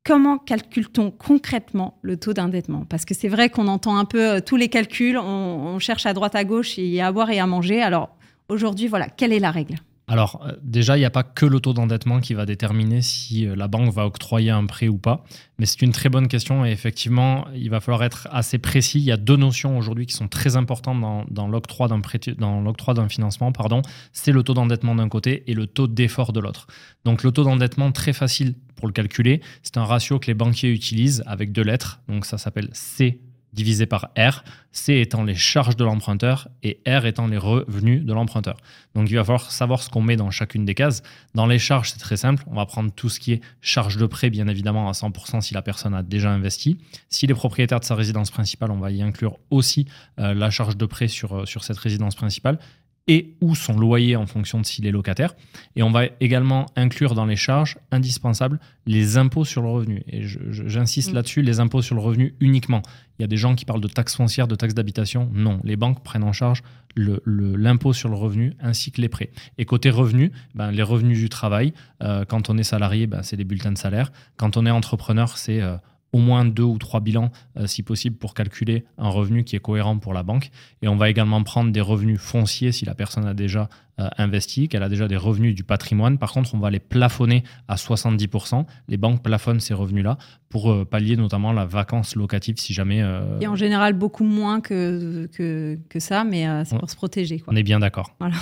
Comment 0.04 0.36
calcule-t-on 0.38 1.12
concrètement 1.12 1.98
le 2.02 2.16
taux 2.16 2.32
d'endettement? 2.32 2.84
Parce 2.88 3.04
que 3.04 3.14
c'est 3.14 3.28
vrai 3.28 3.48
qu'on 3.48 3.68
entend 3.68 3.98
un 3.98 4.04
peu 4.04 4.30
euh, 4.30 4.40
tous 4.40 4.56
les 4.56 4.68
calculs, 4.68 5.16
on, 5.16 5.78
cherche 5.78 6.06
à 6.06 6.12
droite 6.12 6.34
à 6.34 6.42
gauche, 6.42 6.76
il 6.76 7.00
à 7.00 7.12
boire 7.12 7.30
et 7.30 7.38
à 7.38 7.46
manger. 7.46 7.80
Alors 7.82 8.16
aujourd'hui, 8.48 8.88
voilà, 8.88 9.08
quelle 9.08 9.32
est 9.32 9.38
la 9.38 9.52
règle? 9.52 9.76
Alors 10.08 10.40
euh, 10.46 10.52
déjà, 10.62 10.96
il 10.96 11.00
n'y 11.00 11.06
a 11.06 11.10
pas 11.10 11.24
que 11.24 11.46
le 11.46 11.58
taux 11.58 11.72
d'endettement 11.72 12.20
qui 12.20 12.34
va 12.34 12.46
déterminer 12.46 13.02
si 13.02 13.46
euh, 13.46 13.56
la 13.56 13.66
banque 13.66 13.92
va 13.92 14.06
octroyer 14.06 14.50
un 14.50 14.64
prêt 14.64 14.86
ou 14.86 14.98
pas, 14.98 15.24
mais 15.58 15.66
c'est 15.66 15.82
une 15.82 15.90
très 15.90 16.08
bonne 16.08 16.28
question 16.28 16.64
et 16.64 16.70
effectivement, 16.70 17.46
il 17.54 17.70
va 17.70 17.80
falloir 17.80 18.04
être 18.04 18.28
assez 18.30 18.58
précis. 18.58 18.98
Il 18.98 19.04
y 19.04 19.10
a 19.10 19.16
deux 19.16 19.36
notions 19.36 19.76
aujourd'hui 19.76 20.06
qui 20.06 20.14
sont 20.14 20.28
très 20.28 20.56
importantes 20.56 21.26
dans, 21.28 21.48
l'octroi 21.48 21.88
d'un 21.88 23.08
financement, 23.08 23.50
pardon. 23.50 23.82
C'est 24.12 24.32
le 24.32 24.44
taux 24.44 24.54
d'endettement 24.54 24.94
d'un 24.94 25.08
côté 25.08 25.42
et 25.50 25.54
le 25.54 25.66
taux 25.66 25.88
d'effort 25.88 26.32
de 26.32 26.38
l'autre. 26.38 26.68
Donc 27.04 27.24
le 27.24 27.32
taux 27.32 27.44
d'endettement 27.44 27.90
très 27.90 28.12
facile 28.12 28.54
pour 28.76 28.86
le 28.86 28.92
calculer, 28.92 29.40
c'est 29.62 29.76
un 29.76 29.84
ratio 29.84 30.20
que 30.20 30.28
les 30.28 30.34
banquiers 30.34 30.70
utilisent 30.70 31.24
avec 31.26 31.50
deux 31.50 31.62
lettres. 31.62 32.00
Donc 32.08 32.26
ça 32.26 32.38
s'appelle 32.38 32.68
C 32.72 33.20
divisé 33.52 33.86
par 33.86 34.10
R, 34.18 34.44
C 34.70 34.94
étant 34.94 35.24
les 35.24 35.34
charges 35.34 35.76
de 35.76 35.84
l'emprunteur 35.84 36.48
et 36.62 36.80
R 36.86 37.06
étant 37.06 37.26
les 37.26 37.38
revenus 37.38 38.04
de 38.04 38.12
l'emprunteur. 38.12 38.56
Donc 38.94 39.08
il 39.10 39.16
va 39.16 39.24
falloir 39.24 39.50
savoir 39.50 39.82
ce 39.82 39.88
qu'on 39.88 40.02
met 40.02 40.16
dans 40.16 40.30
chacune 40.30 40.64
des 40.64 40.74
cases. 40.74 41.02
Dans 41.34 41.46
les 41.46 41.58
charges, 41.58 41.90
c'est 41.90 41.98
très 41.98 42.16
simple. 42.16 42.44
On 42.48 42.54
va 42.54 42.66
prendre 42.66 42.92
tout 42.92 43.08
ce 43.08 43.18
qui 43.18 43.32
est 43.32 43.40
charge 43.60 43.96
de 43.96 44.06
prêt, 44.06 44.30
bien 44.30 44.48
évidemment, 44.48 44.88
à 44.88 44.92
100% 44.92 45.40
si 45.40 45.54
la 45.54 45.62
personne 45.62 45.94
a 45.94 46.02
déjà 46.02 46.30
investi. 46.30 46.78
S'il 47.08 47.30
est 47.30 47.34
propriétaire 47.34 47.80
de 47.80 47.84
sa 47.84 47.94
résidence 47.94 48.30
principale, 48.30 48.70
on 48.70 48.78
va 48.78 48.90
y 48.90 49.02
inclure 49.02 49.38
aussi 49.50 49.86
euh, 50.18 50.34
la 50.34 50.50
charge 50.50 50.76
de 50.76 50.86
prêt 50.86 51.08
sur, 51.08 51.32
euh, 51.32 51.46
sur 51.46 51.64
cette 51.64 51.78
résidence 51.78 52.14
principale 52.14 52.58
et 53.08 53.34
ou 53.40 53.54
son 53.54 53.78
loyer 53.78 54.16
en 54.16 54.26
fonction 54.26 54.60
de 54.60 54.66
s'il 54.66 54.86
est 54.86 54.90
locataire. 54.90 55.34
Et 55.76 55.82
on 55.82 55.90
va 55.90 56.06
également 56.20 56.66
inclure 56.74 57.14
dans 57.14 57.24
les 57.24 57.36
charges 57.36 57.78
indispensables 57.90 58.58
les 58.86 59.16
impôts 59.16 59.44
sur 59.44 59.62
le 59.62 59.68
revenu. 59.68 60.02
Et 60.08 60.22
j'insiste 60.22 61.12
mm. 61.12 61.14
là-dessus, 61.14 61.42
les 61.42 61.60
impôts 61.60 61.82
sur 61.82 61.94
le 61.94 62.00
revenu 62.00 62.34
uniquement. 62.40 62.82
Il 63.18 63.22
y 63.22 63.24
a 63.24 63.28
des 63.28 63.36
gens 63.36 63.54
qui 63.54 63.64
parlent 63.64 63.80
de 63.80 63.88
taxes 63.88 64.16
foncières, 64.16 64.48
de 64.48 64.56
taxes 64.56 64.74
d'habitation. 64.74 65.30
Non, 65.32 65.60
les 65.64 65.76
banques 65.76 66.02
prennent 66.02 66.24
en 66.24 66.32
charge 66.32 66.62
l'impôt 66.96 67.92
sur 67.92 68.08
le 68.08 68.16
revenu 68.16 68.54
ainsi 68.60 68.90
que 68.90 69.00
les 69.00 69.08
prêts. 69.08 69.30
Et 69.58 69.66
côté 69.66 69.90
revenu, 69.90 70.32
ben, 70.54 70.70
les 70.70 70.82
revenus 70.82 71.18
du 71.18 71.28
travail, 71.28 71.74
euh, 72.02 72.24
quand 72.24 72.48
on 72.48 72.56
est 72.56 72.62
salarié, 72.62 73.06
ben, 73.06 73.22
c'est 73.22 73.36
les 73.36 73.44
bulletins 73.44 73.72
de 73.72 73.78
salaire. 73.78 74.12
Quand 74.36 74.56
on 74.56 74.66
est 74.66 74.70
entrepreneur, 74.70 75.36
c'est... 75.36 75.60
Euh, 75.60 75.76
au 76.12 76.18
moins 76.18 76.44
deux 76.44 76.62
ou 76.62 76.78
trois 76.78 77.00
bilans, 77.00 77.30
euh, 77.58 77.66
si 77.66 77.82
possible, 77.82 78.16
pour 78.16 78.34
calculer 78.34 78.84
un 78.98 79.08
revenu 79.08 79.44
qui 79.44 79.56
est 79.56 79.60
cohérent 79.60 79.98
pour 79.98 80.14
la 80.14 80.22
banque. 80.22 80.50
Et 80.82 80.88
on 80.88 80.96
va 80.96 81.10
également 81.10 81.42
prendre 81.42 81.72
des 81.72 81.80
revenus 81.80 82.20
fonciers 82.20 82.72
si 82.72 82.84
la 82.84 82.94
personne 82.94 83.26
a 83.26 83.34
déjà 83.34 83.68
euh, 84.00 84.08
investi, 84.16 84.68
qu'elle 84.68 84.82
a 84.82 84.88
déjà 84.88 85.08
des 85.08 85.16
revenus 85.16 85.54
du 85.54 85.64
patrimoine. 85.64 86.18
Par 86.18 86.32
contre, 86.32 86.54
on 86.54 86.58
va 86.58 86.70
les 86.70 86.80
plafonner 86.80 87.44
à 87.68 87.76
70%. 87.76 88.64
Les 88.88 88.96
banques 88.96 89.22
plafonnent 89.22 89.60
ces 89.60 89.74
revenus-là 89.74 90.16
pour 90.48 90.70
euh, 90.70 90.84
pallier 90.84 91.16
notamment 91.16 91.52
la 91.52 91.66
vacance 91.66 92.16
locative 92.16 92.56
si 92.58 92.72
jamais... 92.72 93.02
Et 93.40 93.46
en 93.46 93.56
général, 93.56 93.92
beaucoup 93.92 94.24
moins 94.24 94.60
que, 94.60 95.28
que, 95.34 95.78
que 95.88 96.00
ça, 96.00 96.24
mais 96.24 96.46
c'est 96.64 96.78
pour 96.78 96.90
se 96.90 96.96
protéger. 96.96 97.40
Quoi. 97.40 97.52
On 97.52 97.56
est 97.56 97.62
bien 97.62 97.80
d'accord. 97.80 98.14
Voilà. 98.20 98.36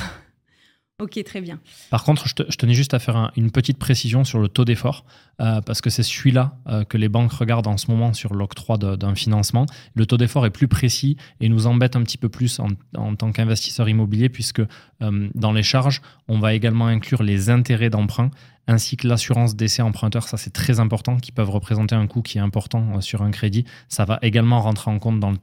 Ok, 1.03 1.21
très 1.25 1.41
bien. 1.41 1.59
Par 1.91 2.05
contre, 2.05 2.29
je, 2.29 2.35
tenais 2.57 2.73
juste 2.73 2.95
à 2.95 3.01
faire 3.01 3.33
une 3.35 3.51
petite 3.51 3.79
précision 3.79 4.23
sur 4.23 4.39
le 4.39 4.47
taux 4.47 4.65
d'effort, 4.65 5.05
euh, 5.41 5.61
parce 5.61 5.81
que 5.81 5.91
c'est 5.91 6.05
celui-là 6.05 6.57
euh, 6.69 6.85
que 6.85 6.97
les 6.97 7.09
banques 7.09 7.33
regardent 7.33 7.67
en 7.67 7.77
ce 7.77 7.91
moment 7.91 8.13
sur 8.13 8.33
l'octroi 8.33 8.79
d'un 8.79 9.17
financement. 9.17 9.67
Le 9.95 10.07
taux 10.07 10.19
d'effort 10.19 10.47
est 10.47 10.51
plus 10.51 10.69
précis 10.69 11.17
et 11.41 11.49
nous 11.49 11.67
embête 11.67 11.97
un 11.97 12.03
petit 12.05 12.17
peu 12.17 12.29
plus 12.29 12.61
en, 12.61 13.17
tant 13.17 13.33
qu'investisseur 13.33 13.89
immobilier, 13.89 14.29
puisque 14.29 14.61
euh, 14.61 15.29
dans 15.35 15.51
les 15.51 15.65
charges, 15.65 16.01
on 16.29 16.39
va 16.39 16.55
également 16.55 16.87
inclure 16.87 17.25
les 17.25 17.51
intérêts 17.51 17.91
d'emprunt 17.91 18.31
ainsi 18.69 18.97
que 18.97 19.09
l'assurance 19.09 19.57
d'essai 19.57 19.83
emprunteur, 19.83 20.29
ça 20.29 20.37
c'est 20.37 20.53
très 20.53 20.79
important, 20.79 21.17
qui 21.17 21.33
peuvent 21.33 21.51
représenter 21.51 21.97
un 21.97 22.07
coût 22.07 22.23
qui 22.23 22.39
est 22.39 22.41
important 22.41 23.01
sur 23.01 23.23
un 23.23 23.33
crédit. 23.33 23.65
Ça 23.89 24.05
va 24.05 24.21
également 24.23 24.61
rentrer 24.61 24.93
en 24.93 25.01
compte 25.01 25.19
dans 25.19 25.33
le 25.33 25.37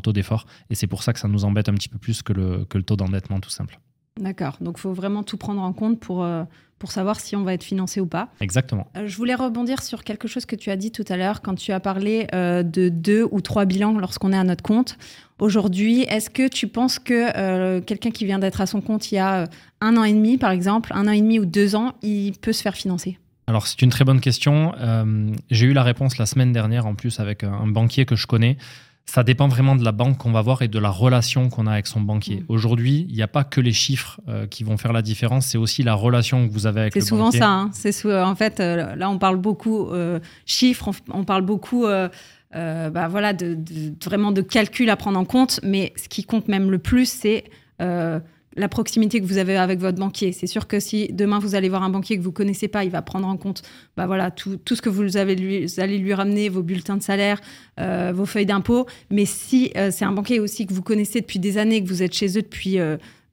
taux 0.00 0.12
d'effort, 0.12 0.46
et 0.70 0.76
c'est 0.76 0.86
pour 0.86 1.02
ça 1.02 1.12
que 1.12 1.18
ça 1.18 1.28
nous 1.28 1.44
embête 1.44 1.68
un 1.68 1.74
petit 1.74 1.88
peu 1.88 1.98
plus 1.98 2.22
que 2.22 2.32
le, 2.32 2.64
que 2.66 2.78
le 2.78 2.84
taux 2.84 2.96
d'endettement 2.96 3.40
tout 3.40 3.50
simple. 3.50 3.78
D'accord. 4.20 4.56
Donc, 4.60 4.76
il 4.78 4.80
faut 4.80 4.92
vraiment 4.92 5.22
tout 5.22 5.36
prendre 5.36 5.62
en 5.62 5.72
compte 5.72 5.98
pour, 5.98 6.22
euh, 6.22 6.44
pour 6.78 6.92
savoir 6.92 7.18
si 7.18 7.34
on 7.34 7.44
va 7.44 7.54
être 7.54 7.62
financé 7.62 8.00
ou 8.00 8.06
pas. 8.06 8.28
Exactement. 8.40 8.86
Euh, 8.96 9.06
je 9.06 9.16
voulais 9.16 9.34
rebondir 9.34 9.82
sur 9.82 10.04
quelque 10.04 10.28
chose 10.28 10.44
que 10.44 10.56
tu 10.56 10.70
as 10.70 10.76
dit 10.76 10.92
tout 10.92 11.04
à 11.08 11.16
l'heure 11.16 11.40
quand 11.40 11.54
tu 11.54 11.72
as 11.72 11.80
parlé 11.80 12.26
euh, 12.34 12.62
de 12.62 12.88
deux 12.88 13.26
ou 13.30 13.40
trois 13.40 13.64
bilans 13.64 13.98
lorsqu'on 13.98 14.32
est 14.32 14.36
à 14.36 14.44
notre 14.44 14.62
compte. 14.62 14.98
Aujourd'hui, 15.38 16.02
est-ce 16.02 16.30
que 16.30 16.46
tu 16.46 16.68
penses 16.68 16.98
que 16.98 17.80
quelqu'un 17.80 18.10
qui 18.10 18.24
vient 18.24 18.38
d'être 18.38 18.60
à 18.60 18.66
son 18.66 18.80
compte 18.80 19.10
il 19.10 19.16
y 19.16 19.18
a 19.18 19.48
un 19.80 19.96
an 19.96 20.04
et 20.04 20.12
demi, 20.12 20.38
par 20.38 20.52
exemple, 20.52 20.92
un 20.94 21.08
an 21.08 21.10
et 21.10 21.20
demi 21.20 21.40
ou 21.40 21.46
deux 21.46 21.74
ans, 21.74 21.94
il 22.02 22.34
peut 22.38 22.52
se 22.52 22.62
faire 22.62 22.76
financer? 22.76 23.18
Alors 23.48 23.66
c'est 23.66 23.82
une 23.82 23.90
très 23.90 24.04
bonne 24.04 24.20
question. 24.20 24.72
J'ai 25.50 25.66
eu 25.66 25.72
la 25.72 25.82
réponse 25.82 26.16
la 26.18 26.26
semaine 26.26 26.52
dernière 26.52 26.86
en 26.86 26.94
plus 26.94 27.18
avec 27.18 27.42
un 27.42 27.66
banquier 27.66 28.04
que 28.04 28.14
je 28.14 28.28
connais 28.28 28.56
ça 29.06 29.24
dépend 29.24 29.48
vraiment 29.48 29.76
de 29.76 29.84
la 29.84 29.92
banque 29.92 30.18
qu'on 30.18 30.32
va 30.32 30.40
voir 30.40 30.62
et 30.62 30.68
de 30.68 30.78
la 30.78 30.90
relation 30.90 31.48
qu'on 31.48 31.66
a 31.66 31.72
avec 31.72 31.86
son 31.86 32.00
banquier. 32.00 32.40
Mm. 32.40 32.44
Aujourd'hui, 32.48 33.06
il 33.08 33.14
n'y 33.14 33.22
a 33.22 33.28
pas 33.28 33.44
que 33.44 33.60
les 33.60 33.72
chiffres 33.72 34.20
euh, 34.28 34.46
qui 34.46 34.64
vont 34.64 34.76
faire 34.76 34.92
la 34.92 35.02
différence, 35.02 35.46
c'est 35.46 35.58
aussi 35.58 35.82
la 35.82 35.94
relation 35.94 36.46
que 36.46 36.52
vous 36.52 36.66
avez 36.66 36.80
avec 36.80 36.94
le 36.94 37.00
banquier. 37.00 37.04
C'est 37.04 37.08
souvent 37.08 37.30
ça. 37.30 37.48
Hein. 37.48 37.70
C'est 37.72 38.22
en 38.22 38.34
fait, 38.34 38.60
euh, 38.60 38.94
là, 38.96 39.10
on 39.10 39.18
parle 39.18 39.36
beaucoup 39.36 39.88
euh, 39.90 40.20
chiffres, 40.46 40.90
on, 41.12 41.24
parle 41.24 41.42
beaucoup, 41.42 41.84
bah, 41.84 43.08
voilà, 43.08 43.32
de, 43.32 43.58
vraiment 44.04 44.32
de 44.32 44.40
calcul 44.40 44.88
à 44.88 44.96
prendre 44.96 45.18
en 45.18 45.24
compte. 45.24 45.60
Mais 45.62 45.92
ce 45.96 46.08
qui 46.08 46.24
compte 46.24 46.48
même 46.48 46.70
le 46.70 46.78
plus, 46.78 47.06
c'est 47.06 47.44
la 48.56 48.68
proximité 48.68 49.20
que 49.20 49.26
vous 49.26 49.38
avez 49.38 49.56
avec 49.56 49.78
votre 49.80 49.98
banquier. 49.98 50.32
C'est 50.32 50.46
sûr 50.46 50.66
que 50.66 50.80
si 50.80 51.08
demain 51.12 51.38
vous 51.38 51.54
allez 51.54 51.68
voir 51.68 51.82
un 51.82 51.90
banquier 51.90 52.16
que 52.16 52.22
vous 52.22 52.32
connaissez 52.32 52.68
pas, 52.68 52.84
il 52.84 52.90
va 52.90 53.02
prendre 53.02 53.26
en 53.26 53.36
compte 53.36 53.62
bah 53.96 54.06
voilà, 54.06 54.30
tout, 54.30 54.56
tout 54.56 54.76
ce 54.76 54.82
que 54.82 54.88
vous, 54.88 55.16
avez 55.16 55.34
lui, 55.34 55.66
allez 55.78 55.98
lui 55.98 56.14
ramener, 56.14 56.48
vos 56.48 56.62
bulletins 56.62 56.96
de 56.96 57.02
salaire, 57.02 57.40
euh, 57.80 58.12
vos 58.14 58.26
feuilles 58.26 58.46
d'impôt. 58.46 58.86
Mais 59.10 59.24
si 59.24 59.72
euh, 59.76 59.90
c'est 59.90 60.04
un 60.04 60.12
banquier 60.12 60.40
aussi 60.40 60.66
que 60.66 60.74
vous 60.74 60.82
connaissez 60.82 61.20
depuis 61.20 61.38
des 61.38 61.58
années, 61.58 61.82
que 61.82 61.88
vous 61.88 62.02
êtes 62.02 62.14
chez 62.14 62.38
eux 62.38 62.42
depuis 62.42 62.78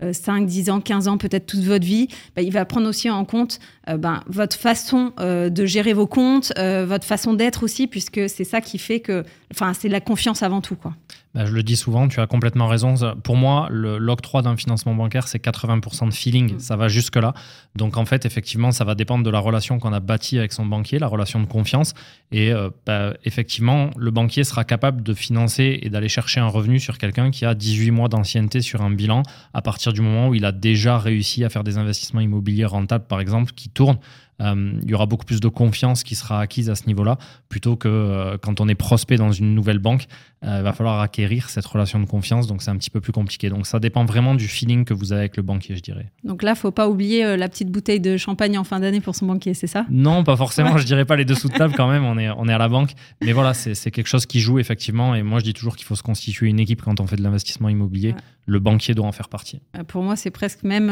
5, 0.01 0.45
10 0.45 0.69
euh, 0.69 0.73
ans, 0.73 0.81
15 0.81 1.07
ans, 1.07 1.17
peut-être 1.17 1.45
toute 1.45 1.63
votre 1.63 1.85
vie, 1.85 2.07
bah, 2.35 2.41
il 2.41 2.51
va 2.51 2.65
prendre 2.65 2.88
aussi 2.88 3.09
en 3.09 3.25
compte 3.25 3.59
bah, 3.97 4.23
votre 4.27 4.55
façon 4.55 5.11
de 5.17 5.65
gérer 5.65 5.93
vos 5.93 6.07
comptes, 6.07 6.53
votre 6.57 7.05
façon 7.05 7.33
d'être 7.33 7.63
aussi, 7.63 7.88
puisque 7.88 8.29
c'est 8.29 8.43
ça 8.43 8.61
qui 8.61 8.77
fait 8.77 8.99
que... 8.99 9.23
Enfin, 9.51 9.73
c'est 9.73 9.89
la 9.89 9.99
confiance 9.99 10.43
avant 10.43 10.61
tout. 10.61 10.75
quoi. 10.75 10.93
Bah, 11.33 11.45
Je 11.45 11.53
le 11.53 11.63
dis 11.63 11.75
souvent, 11.75 12.07
tu 12.07 12.19
as 12.19 12.27
complètement 12.27 12.67
raison. 12.67 12.95
Pour 13.24 13.36
moi, 13.36 13.67
l'octroi 13.71 14.41
d'un 14.41 14.55
financement 14.55 14.95
bancaire, 14.95 15.27
c'est 15.27 15.43
80% 15.43 16.09
de 16.09 16.13
feeling. 16.13 16.55
Mm. 16.55 16.59
Ça 16.59 16.75
va 16.75 16.88
jusque-là. 16.88 17.33
Donc 17.75 17.98
en 17.98 18.05
fait, 18.05 18.25
effectivement, 18.25 18.71
ça 18.71 18.83
va 18.83 18.95
dépendre 18.95 19.24
de 19.24 19.29
la 19.29 19.39
relation 19.39 19.79
qu'on 19.79 19.93
a 19.93 20.00
bâtie 20.00 20.38
avec 20.39 20.53
son 20.53 20.65
banquier, 20.65 21.00
la 21.00 21.07
relation 21.07 21.39
de 21.39 21.45
confiance. 21.45 21.93
Et 22.31 22.51
euh, 22.51 22.69
bah, 22.86 23.13
effectivement, 23.25 23.89
le 23.98 24.12
banquier 24.12 24.43
sera 24.43 24.63
capable 24.63 25.03
de 25.03 25.13
financer 25.13 25.79
et 25.81 25.89
d'aller 25.89 26.09
chercher 26.09 26.39
un 26.39 26.48
revenu 26.48 26.79
sur 26.79 26.98
quelqu'un 26.98 27.31
qui 27.31 27.45
a 27.45 27.53
18 27.53 27.91
mois 27.91 28.09
d'ancienneté 28.09 28.62
sur 28.62 28.81
un 28.81 28.91
bilan 28.91 29.24
à 29.53 29.62
partir 29.62 29.93
du 29.93 30.01
moment 30.01 30.29
où 30.29 30.36
il 30.36 30.45
a 30.45 30.51
déjà 30.51 30.98
réussi 30.98 31.43
à 31.43 31.50
faire 31.50 31.63
des 31.63 31.77
investissements 31.77 32.21
immobiliers 32.21 32.65
rentables, 32.65 33.05
par 33.05 33.19
exemple, 33.19 33.53
qui 33.55 33.69
tournent. 33.69 34.00
Euh, 34.41 34.74
il 34.84 34.89
y 34.89 34.93
aura 34.93 35.05
beaucoup 35.05 35.25
plus 35.25 35.39
de 35.39 35.48
confiance 35.48 36.03
qui 36.03 36.15
sera 36.15 36.39
acquise 36.39 36.69
à 36.69 36.75
ce 36.75 36.86
niveau-là, 36.88 37.17
plutôt 37.50 37.75
que 37.75 37.88
euh, 37.88 38.38
quand 38.38 38.62
on 38.62 38.67
est 38.67 38.75
prospect 38.75 39.17
dans 39.17 39.31
une 39.31 39.53
nouvelle 39.53 39.79
banque, 39.79 40.08
euh, 40.46 40.60
il 40.60 40.63
va 40.63 40.72
falloir 40.72 41.01
acquérir 41.01 41.50
cette 41.50 41.65
relation 41.65 42.00
de 42.00 42.05
confiance, 42.05 42.48
donc 42.48 42.62
c'est 42.62 42.72
un 42.72 42.77
petit 42.77 42.89
peu 42.89 43.01
plus 43.01 43.12
compliqué. 43.12 43.50
Donc 43.50 43.67
ça 43.67 43.79
dépend 43.79 44.05
vraiment 44.05 44.36
du 44.36 44.48
feeling 44.48 44.86
que 44.86 44.93
vous 44.93 45.12
avez 45.12 45.22
avec 45.22 45.36
le 45.36 45.43
banquier, 45.43 45.75
je 45.75 45.81
dirais. 45.81 46.12
Donc 46.24 46.43
là, 46.43 46.55
faut 46.55 46.72
pas 46.72 46.88
oublier 46.88 47.36
la 47.36 47.50
petite 47.50 47.69
bouteille 47.69 48.00
de 48.00 48.15
champagne 48.15 48.58
en 48.58 48.63
fin 48.63 48.79
d'année 48.79 49.01
pour 49.01 49.15
son 49.15 49.25
banquier, 49.25 49.53
c'est 49.53 49.67
ça? 49.67 49.86
Non, 49.89 50.24
pas 50.24 50.38
forcément, 50.38 50.77
je 50.77 50.86
dirais 50.86 51.05
pas 51.05 51.17
les 51.17 51.25
dessous 51.25 51.50
de 51.50 51.53
table 51.53 51.74
quand 51.75 51.89
même, 51.89 52.05
on 52.05 52.17
est, 52.17 52.29
on 52.29 52.48
est 52.48 52.53
à 52.53 52.58
la 52.58 52.69
banque. 52.69 52.91
Mais 53.22 53.34
voilà, 53.34 53.53
c'est 53.53 53.91
quelque 53.91 54.08
chose 54.08 54.25
qui 54.25 54.39
joue 54.39 54.60
effectivement, 54.60 55.15
et 55.15 55.24
moi 55.24 55.39
je 55.39 55.43
dis 55.43 55.53
toujours 55.53 55.75
qu'il 55.75 55.86
faut 55.86 55.96
se 55.96 56.03
constituer 56.03 56.48
une 56.48 56.60
équipe 56.60 56.81
quand 56.81 57.01
on 57.01 57.08
fait 57.08 57.17
de 57.17 57.24
l'investissement 57.24 57.67
immobilier. 57.67 58.15
Le 58.46 58.60
banquier 58.60 58.96
doit 58.96 59.05
en 59.05 59.12
faire 59.12 59.29
partie. 59.29 59.62
Pour 59.88 60.01
moi, 60.01 60.15
c'est 60.15 60.31
presque 60.31 60.63
même 60.63 60.88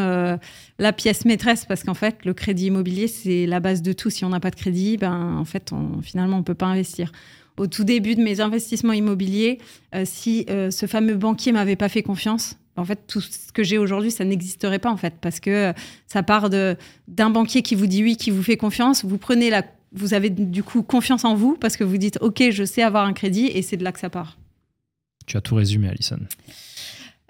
la 0.77 0.94
pièce 0.94 1.25
maîtresse, 1.25 1.66
parce 1.66 1.84
qu'en 1.84 1.94
fait, 1.94 2.25
le 2.25 2.34
crédit 2.34 2.68
immobilier, 2.68 3.08
c'est 3.08 3.37
la 3.46 3.60
base 3.60 3.82
de 3.82 3.94
tout. 3.94 4.10
Si 4.10 4.25
on 4.25 4.29
n'a 4.29 4.39
pas 4.39 4.51
de 4.51 4.56
crédit, 4.56 4.98
ben, 4.98 5.38
en 5.38 5.46
fait, 5.46 5.72
finalement, 6.01 6.38
on 6.38 6.39
ne 6.39 6.46
peut 6.46 6.56
pas 6.56 6.65
investir. 6.65 7.12
Au 7.58 7.67
tout 7.67 7.84
début 7.84 8.15
de 8.15 8.22
mes 8.22 8.39
investissements 8.39 8.94
immobiliers, 8.94 9.60
euh, 9.96 10.03
si 10.06 10.46
euh, 10.50 10.70
ce 10.70 10.86
fameux 10.86 11.15
banquier 11.15 11.51
m'avait 11.51 11.75
pas 11.75 11.89
fait 11.89 12.03
confiance, 12.03 12.58
en 12.75 12.86
fait, 12.86 13.00
tout 13.08 13.20
ce 13.20 13.51
que 13.51 13.63
j'ai 13.63 13.79
aujourd'hui, 13.79 14.12
ça 14.12 14.24
n'existerait 14.24 14.77
pas, 14.77 14.91
en 14.91 14.98
fait, 14.98 15.15
parce 15.20 15.39
que 15.39 15.50
euh, 15.50 15.74
ça 16.06 16.22
part 16.22 16.50
d'un 16.51 17.29
banquier 17.29 17.63
qui 17.63 17.74
vous 17.74 17.88
dit 17.88 18.03
oui, 18.03 18.15
qui 18.15 18.29
vous 18.29 18.44
fait 18.44 18.58
confiance. 18.58 19.03
Vous 19.03 19.17
prenez 19.17 19.50
la, 19.50 19.63
vous 19.91 20.13
avez 20.13 20.29
du 20.29 20.62
coup 20.62 20.84
confiance 20.84 21.25
en 21.25 21.34
vous 21.34 21.58
parce 21.60 21.77
que 21.77 21.84
vous 21.84 21.98
dites, 21.98 22.20
OK, 22.22 22.44
je 22.51 22.63
sais 22.63 22.84
avoir 22.84 23.06
un 23.06 23.13
crédit 23.13 23.48
et 23.48 23.63
c'est 23.63 23.77
de 23.77 23.84
là 23.84 23.91
que 23.91 24.00
ça 24.00 24.12
part. 24.12 24.38
Tu 25.25 25.36
as 25.36 25.41
tout 25.41 25.56
résumé, 25.56 25.89
Alison. 25.89 26.20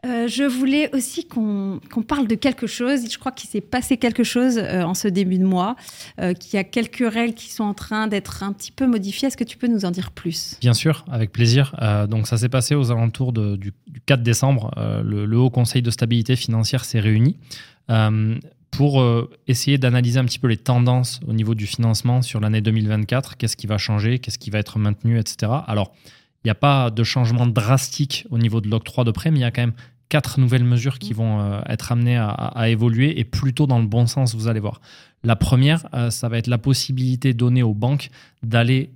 Euh, 0.06 0.28
je 0.28 0.44
voulais 0.44 0.94
aussi 0.96 1.26
qu'on 1.26 1.80
parle 2.08 2.28
de 2.28 2.36
quelque 2.36 2.68
chose. 2.68 3.12
Je 3.12 3.18
crois 3.18 3.32
qu'il 3.32 3.50
s'est 3.50 3.62
passé 3.62 3.98
quelque 3.98 4.24
chose 4.24 4.58
euh, 4.58 4.84
en 4.84 4.94
ce 4.94 5.08
début 5.08 5.40
de 5.40 5.46
mois, 5.46 5.76
euh, 6.20 6.34
qu'il 6.34 6.54
y 6.54 6.58
a 6.60 6.64
quelques 6.64 7.12
règles 7.12 7.34
qui 7.34 7.50
sont 7.50 7.64
en 7.64 7.74
train 7.74 8.08
d'être 8.08 8.44
un 8.44 8.54
petit 8.54 8.72
peu 8.72 8.86
modifiées. 8.86 9.28
Est-ce 9.28 9.38
que 9.38 9.44
tu 9.44 9.58
peux 9.58 9.68
nous 9.68 9.86
en 9.86 9.92
dire 9.92 10.12
plus? 10.12 10.58
Bien 10.62 10.74
sûr, 10.74 11.04
avec 11.12 11.32
plaisir. 11.32 11.76
donc 12.10 12.28
ça 12.28 12.38
s'est 12.38 12.50
passé 12.50 12.76
aux 12.76 12.92
alentours 12.92 13.34
du, 13.34 13.74
4 14.06 14.22
décembre. 14.22 14.72
Le, 15.04 15.26
le, 15.26 15.38
Haut 15.38 15.50
Conseil 15.50 15.82
de 15.82 15.90
stabilité 15.90 16.36
financière 16.36 16.86
s'est 16.86 17.00
réuni 17.00 17.38
pour 18.72 19.04
essayer 19.48 19.78
d'analyser 19.78 20.20
un 20.20 20.26
petit 20.26 20.40
peu 20.40 20.48
les 20.48 20.58
tendances 20.58 21.20
au 21.28 21.34
niveau 21.34 21.56
du 21.56 21.66
financement 21.66 22.22
sur 22.22 22.40
l'année 22.40 22.62
2024. 22.62 23.38
Qu'est-ce 23.38 23.58
qui 23.58 23.68
va 23.68 23.78
changer? 23.78 24.20
Qu'est-ce 24.20 24.40
qui 24.40 24.50
va 24.50 24.60
être 24.60 24.78
maintenu, 24.78 25.20
etc. 25.20 25.52
Alors, 25.68 25.94
il 26.44 26.48
n'y 26.48 26.52
a 26.52 26.56
pas 26.56 26.92
de 26.92 27.04
changement 27.04 27.48
drastique 27.48 28.26
au 28.30 28.38
niveau 28.38 28.62
de 28.62 28.70
l'octroi 28.70 29.04
de 29.04 29.12
prêt, 29.12 29.32
mais 29.32 29.40
il 29.40 29.42
y 29.42 29.46
a 29.46 29.52
quand 29.52 29.62
même 29.62 29.74
quatre 30.10 30.40
nouvelles 30.40 30.64
mesures 30.64 31.00
qui 31.00 31.14
vont 31.14 31.42
euh, 31.42 31.62
être 31.68 31.92
amenées 31.92 32.18
à, 32.18 32.70
évoluer 32.70 33.20
et 33.20 33.26
plutôt 33.26 33.68
dans 33.68 33.80
le 33.80 33.88
bon 33.88 34.06
sens, 34.08 34.36
vous 34.36 34.48
allez 34.48 34.60
voir. 34.60 34.80
La 35.24 35.36
première, 35.36 35.88
euh, 35.94 36.10
ça 36.10 36.30
va 36.30 36.38
être 36.38 36.48
la 36.48 36.58
possibilité 36.58 37.34
donnée 37.34 37.64
aux 37.64 37.74
banques 37.74 38.10
d'aller 38.44 38.92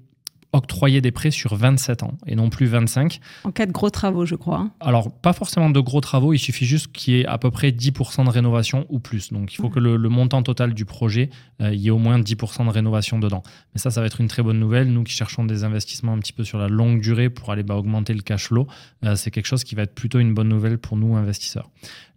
octroyer 0.53 1.01
des 1.01 1.11
prêts 1.11 1.31
sur 1.31 1.55
27 1.55 2.03
ans 2.03 2.17
et 2.27 2.35
non 2.35 2.49
plus 2.49 2.65
25. 2.65 3.19
En 3.43 3.51
cas 3.51 3.65
de 3.65 3.71
gros 3.71 3.89
travaux, 3.89 4.25
je 4.25 4.35
crois. 4.35 4.57
Hein. 4.59 4.71
Alors, 4.79 5.11
pas 5.11 5.33
forcément 5.33 5.69
de 5.69 5.79
gros 5.79 6.01
travaux, 6.01 6.33
il 6.33 6.39
suffit 6.39 6.65
juste 6.65 6.91
qu'il 6.91 7.13
y 7.13 7.21
ait 7.21 7.25
à 7.25 7.37
peu 7.37 7.51
près 7.51 7.71
10% 7.71 8.25
de 8.25 8.29
rénovation 8.29 8.85
ou 8.89 8.99
plus. 8.99 9.31
Donc, 9.31 9.53
il 9.53 9.57
faut 9.57 9.69
que 9.69 9.79
le, 9.79 9.97
montant 10.09 10.43
total 10.43 10.73
du 10.73 10.85
projet, 10.85 11.29
euh, 11.61 11.73
il 11.73 11.79
y 11.79 11.87
ait 11.87 11.91
au 11.91 11.97
moins 11.97 12.19
10% 12.19 12.65
de 12.65 12.71
rénovation 12.71 13.17
dedans. 13.17 13.43
Mais 13.73 13.79
ça, 13.79 13.91
ça 13.91 14.01
va 14.01 14.07
être 14.07 14.19
une 14.19 14.27
très 14.27 14.43
bonne 14.43 14.59
nouvelle. 14.59 14.91
Nous 14.91 15.03
qui 15.03 15.13
cherchons 15.13 15.45
des 15.45 15.63
investissements 15.63 16.13
un 16.13 16.19
petit 16.19 16.33
peu 16.33 16.43
sur 16.43 16.57
la 16.57 16.67
longue 16.67 16.99
durée 16.99 17.29
pour 17.29 17.51
aller 17.51 17.63
bah, 17.63 17.75
augmenter 17.75 18.13
le 18.13 18.21
cash 18.21 18.47
flow, 18.47 18.67
euh, 19.05 19.15
c'est 19.15 19.31
quelque 19.31 19.47
chose 19.47 19.63
qui 19.63 19.75
va 19.75 19.83
être 19.83 19.95
plutôt 19.95 20.19
une 20.19 20.33
bonne 20.33 20.49
nouvelle 20.49 20.77
pour 20.77 20.97
nous, 20.97 21.15
investisseurs. 21.15 21.69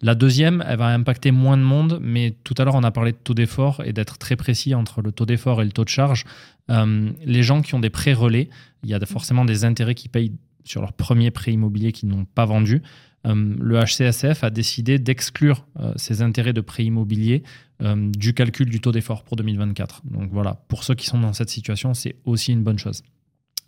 La 0.05 0.15
deuxième, 0.15 0.63
elle 0.69 0.77
va 0.77 0.89
impacter 0.89 1.31
moins 1.31 1.57
de 1.57 1.63
monde, 1.63 1.99
mais 2.03 2.37
tout 2.45 2.53
à 2.59 2.65
l'heure, 2.67 2.75
on 2.75 2.83
a 2.83 2.91
parlé 2.91 3.13
de 3.13 3.17
taux 3.17 3.33
d'effort 3.33 3.83
et 3.87 3.95
d'être 3.95 4.19
très 4.19 4.37
précis 4.37 4.75
entre 4.75 5.01
le 5.01 5.13
taux 5.13 5.25
d'effort 5.25 5.63
et 5.63 5.65
le 5.65 5.73
taux 5.73 5.83
de 5.83 5.89
charge. 5.89 6.25
Euh, 6.71 7.11
les 7.25 7.43
gens 7.43 7.63
qui 7.63 7.75
ont 7.75 7.81
des 7.81 7.89
prêts 7.89 8.13
relais, 8.13 8.51
il 8.83 8.91
y 8.91 8.95
a 8.95 9.01
forcément 9.07 9.47
des 9.47 9.65
intérêts 9.65 9.95
qui 9.95 10.11
payent 10.11 10.33
sur 10.63 10.83
leur 10.83 10.93
premier 10.93 11.31
prêt 11.31 11.55
immobilier 11.55 11.91
qu'ils 11.93 12.11
n'ont 12.11 12.27
pas 12.27 12.45
vendu. 12.45 12.83
Euh, 13.27 13.57
le 13.59 13.79
HCSF 13.83 14.45
a 14.45 14.51
décidé 14.51 14.99
d'exclure 14.99 15.67
euh, 15.81 15.95
ces 15.97 16.21
intérêts 16.21 16.53
de 16.53 16.61
prêt 16.61 16.85
immobilier 16.85 17.43
du 17.81 18.35
calcul 18.35 18.71
du 18.71 18.81
taux 18.81 18.93
d'effort 18.93 19.25
pour 19.25 19.37
2024. 19.37 20.03
Donc 20.05 20.31
voilà, 20.31 20.63
pour 20.69 20.85
ceux 20.85 20.95
qui 20.95 21.07
sont 21.07 21.19
dans 21.19 21.33
cette 21.33 21.51
situation, 21.51 21.93
c'est 21.93 22.17
aussi 22.25 22.53
une 22.53 22.63
bonne 22.63 22.79
chose. 22.79 23.03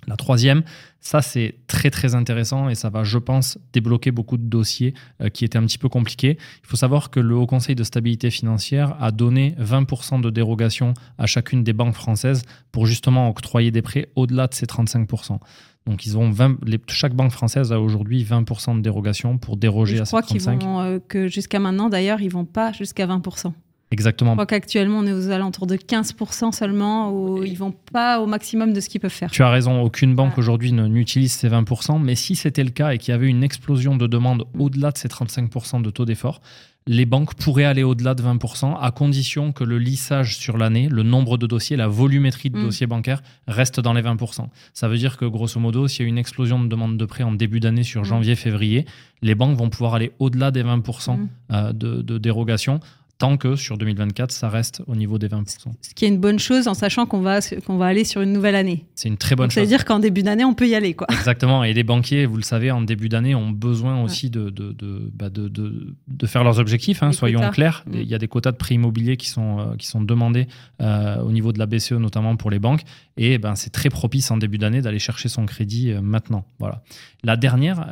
La 0.07 0.17
troisième, 0.17 0.63
ça 1.01 1.21
c'est 1.21 1.57
très 1.67 1.91
très 1.91 2.15
intéressant 2.15 2.69
et 2.69 2.75
ça 2.75 2.91
va, 2.91 3.03
je 3.03 3.19
pense, 3.19 3.59
débloquer 3.73 4.13
beaucoup 4.13 4.37
de 4.37 4.45
dossiers 4.45 4.95
euh, 5.21 5.29
qui 5.29 5.45
étaient 5.45 5.59
un 5.59 5.67
petit 5.67 5.79
peu 5.79 5.89
compliqués. 5.89 6.39
Il 6.63 6.67
faut 6.67 6.77
savoir 6.77 7.11
que 7.11 7.19
le 7.19 7.35
Haut 7.35 7.47
Conseil 7.47 7.75
de 7.75 7.83
stabilité 7.83 8.31
financière 8.31 8.97
a 9.01 9.11
donné 9.11 9.57
20% 9.61 10.21
de 10.21 10.31
dérogation 10.31 10.95
à 11.19 11.27
chacune 11.27 11.65
des 11.65 11.73
banques 11.73 11.95
françaises 11.95 12.43
pour 12.71 12.87
justement 12.87 13.29
octroyer 13.29 13.71
des 13.71 13.83
prêts 13.83 14.09
au-delà 14.15 14.47
de 14.47 14.55
ces 14.55 14.67
35%. 14.67 15.39
Donc 15.87 16.07
ils 16.07 16.19
ont 16.19 16.31
20, 16.31 16.59
chaque 16.89 17.15
banque 17.15 17.31
française 17.33 17.73
a 17.73 17.81
aujourd'hui 17.81 18.25
20% 18.25 18.77
de 18.77 18.83
dérogation 18.83 19.39
pour 19.39 19.57
déroger 19.57 20.01
à 20.01 20.05
ces 20.05 20.17
35%. 20.17 20.21
Je 20.29 20.39
crois 20.39 20.55
qu'ils 20.57 20.69
vont, 20.69 20.81
euh, 20.81 20.99
que 20.99 21.29
jusqu'à 21.29 21.59
maintenant 21.59 21.89
d'ailleurs, 21.89 22.21
ils 22.21 22.31
vont 22.31 22.45
pas 22.45 22.73
jusqu'à 22.73 23.07
20%. 23.07 23.53
Exactement. 23.93 24.33
Je 24.33 24.37
crois 24.37 24.47
qu'actuellement, 24.47 24.99
on 24.99 25.07
est 25.07 25.13
aux 25.13 25.31
alentours 25.31 25.67
de 25.67 25.77
15% 25.77 26.53
seulement, 26.53 27.13
où 27.13 27.45
ils 27.45 27.57
vont 27.57 27.73
pas 27.93 28.21
au 28.21 28.27
maximum 28.27 28.73
de 28.73 28.81
ce 28.81 28.89
qu'ils 28.89 29.01
peuvent 29.01 29.11
faire. 29.11 29.31
Tu 29.31 29.43
as 29.43 29.51
raison, 29.51 29.81
aucune 29.83 30.15
banque 30.15 30.39
aujourd'hui 30.39 30.73
n'utilise 30.73 31.33
ces 31.33 31.49
20%, 31.49 32.03
mais 32.03 32.17
si 32.17 32.35
c'était 32.35 32.65
le 32.65 32.71
cas 32.71 32.93
et 32.93 32.99
qu'il 32.99 33.13
y 33.13 33.15
avait 33.15 33.29
une 33.29 33.45
explosion 33.45 33.97
de 33.97 34.07
demande 34.07 34.45
au-delà 34.59 34.91
de 34.91 34.99
ces 34.99 35.09
35% 35.09 35.83
de 35.83 35.91
taux 35.91 36.05
d'effort, 36.05 36.41
les 36.89 37.05
banques 37.05 37.35
pourraient 37.35 37.65
aller 37.65 37.83
au-delà 37.83 38.15
de 38.15 38.23
20% 38.23 38.77
à 38.81 38.91
condition 38.93 39.53
que 39.53 39.65
le 39.65 39.79
lissage 39.79 40.37
sur 40.37 40.57
l'année, 40.57 40.89
le 40.89 41.03
nombre 41.03 41.37
de 41.37 41.47
dossiers, 41.47 41.77
la 41.77 41.89
volumétrie 41.89 42.51
de 42.51 42.59
mm. 42.59 42.63
dossiers 42.63 42.87
bancaires 42.87 43.23
reste 43.49 43.81
dans 43.81 43.93
les 43.93 44.03
20%. 44.03 44.47
Ça 44.73 44.89
veut 44.89 44.97
dire 44.97 45.17
que 45.17 45.25
grosso 45.25 45.59
modo, 45.59 45.89
s'il 45.89 46.03
y 46.03 46.07
a 46.07 46.09
une 46.09 46.19
explosion 46.19 46.63
de 46.63 46.69
demande 46.69 46.97
de 46.97 47.05
prêt 47.05 47.25
en 47.25 47.33
début 47.33 47.59
d'année 47.59 47.83
sur 47.83 48.03
mm. 48.03 48.05
janvier-février, 48.05 48.85
les 49.23 49.35
banques 49.35 49.57
vont 49.57 49.69
pouvoir 49.69 49.95
aller 49.95 50.13
au-delà 50.21 50.53
des 50.53 50.63
20% 50.63 51.17
mm. 51.17 51.29
euh, 51.53 51.73
de, 51.73 52.03
de 52.03 52.19
dérogation 52.19 52.79
tant 53.19 53.37
que 53.37 53.57
sur 53.57 53.79
2024, 53.79 54.31
ça 54.31 54.49
reste 54.49 54.83
au 54.87 54.95
niveau 54.95 55.19
des 55.19 55.29
20%. 55.29 55.47
Ce 55.81 55.95
qui 55.95 56.05
est 56.05 56.09
une 56.09 56.19
bonne 56.19 56.39
chose 56.39 56.69
en 56.69 56.75
sachant 56.75 57.07
qu'on 57.07 57.21
va, 57.21 57.41
qu'on 57.67 57.77
va 57.77 57.87
aller 57.87 58.05
sur 58.05 58.21
une 58.21 58.33
nouvelle 58.33 58.55
année. 58.55 58.85
C'est 58.95 59.09
une 59.09 59.17
très 59.17 59.37
bonne 59.37 59.51
chose. 59.51 59.55
C'est-à-dire 59.55 59.85
qu'en 59.85 59.99
début 59.99 60.23
d'année, 60.23 60.45
on 60.45 60.55
peut 60.55 60.69
y 60.69 60.75
aller. 60.75 60.95
Quoi. 60.95 61.07
Exactement. 61.11 61.65
Et 61.65 61.73
les 61.73 61.83
banquiers, 61.83 62.27
vous 62.27 62.37
le 62.37 62.43
savez, 62.43 62.71
en 62.71 62.83
début 62.83 63.09
d'année, 63.09 63.35
ont 63.35 63.51
besoin 63.51 64.03
aussi 64.03 64.29
de, 64.29 64.51
de, 64.51 64.73
de, 64.73 65.11
bah 65.15 65.31
de, 65.31 65.49
de, 65.49 66.27
faire 66.27 66.45
leurs 66.45 66.59
objectifs. 66.59 67.03
Hein, 67.03 67.13
soyons 67.13 67.51
clairs. 67.51 67.85
Mm. 67.87 67.95
Il 67.95 68.09
y 68.09 68.15
a 68.15 68.19
des 68.19 68.29
quotas 68.29 68.53
de 68.53 68.57
prix 68.57 68.75
immobiliers 68.75 69.17
qui 69.17 69.29
sont, 69.29 69.61
euh, 69.61 69.77
qui 69.77 69.87
sont 69.87 70.03
demandés 70.03 70.47
euh, 70.83 71.21
au 71.23 71.33
niveau 71.33 71.53
de 71.53 71.59
la 71.59 71.67
BCE, 71.67 71.93
notamment 71.93 72.37
pour 72.37 72.51
les 72.51 72.59
banques. 72.59 72.83
Et 73.17 73.39
ben, 73.39 73.55
c'est 73.55 73.71
très 73.71 73.89
propice 73.89 74.31
en 74.31 74.37
début 74.37 74.59
d'année 74.59 74.83
d'aller 74.83 74.99
chercher 74.99 75.29
son 75.29 75.47
crédit 75.47 75.93
euh, 75.93 76.01
maintenant. 76.01 76.45
Voilà. 76.59 76.83
La 77.25 77.37
dernière, 77.37 77.85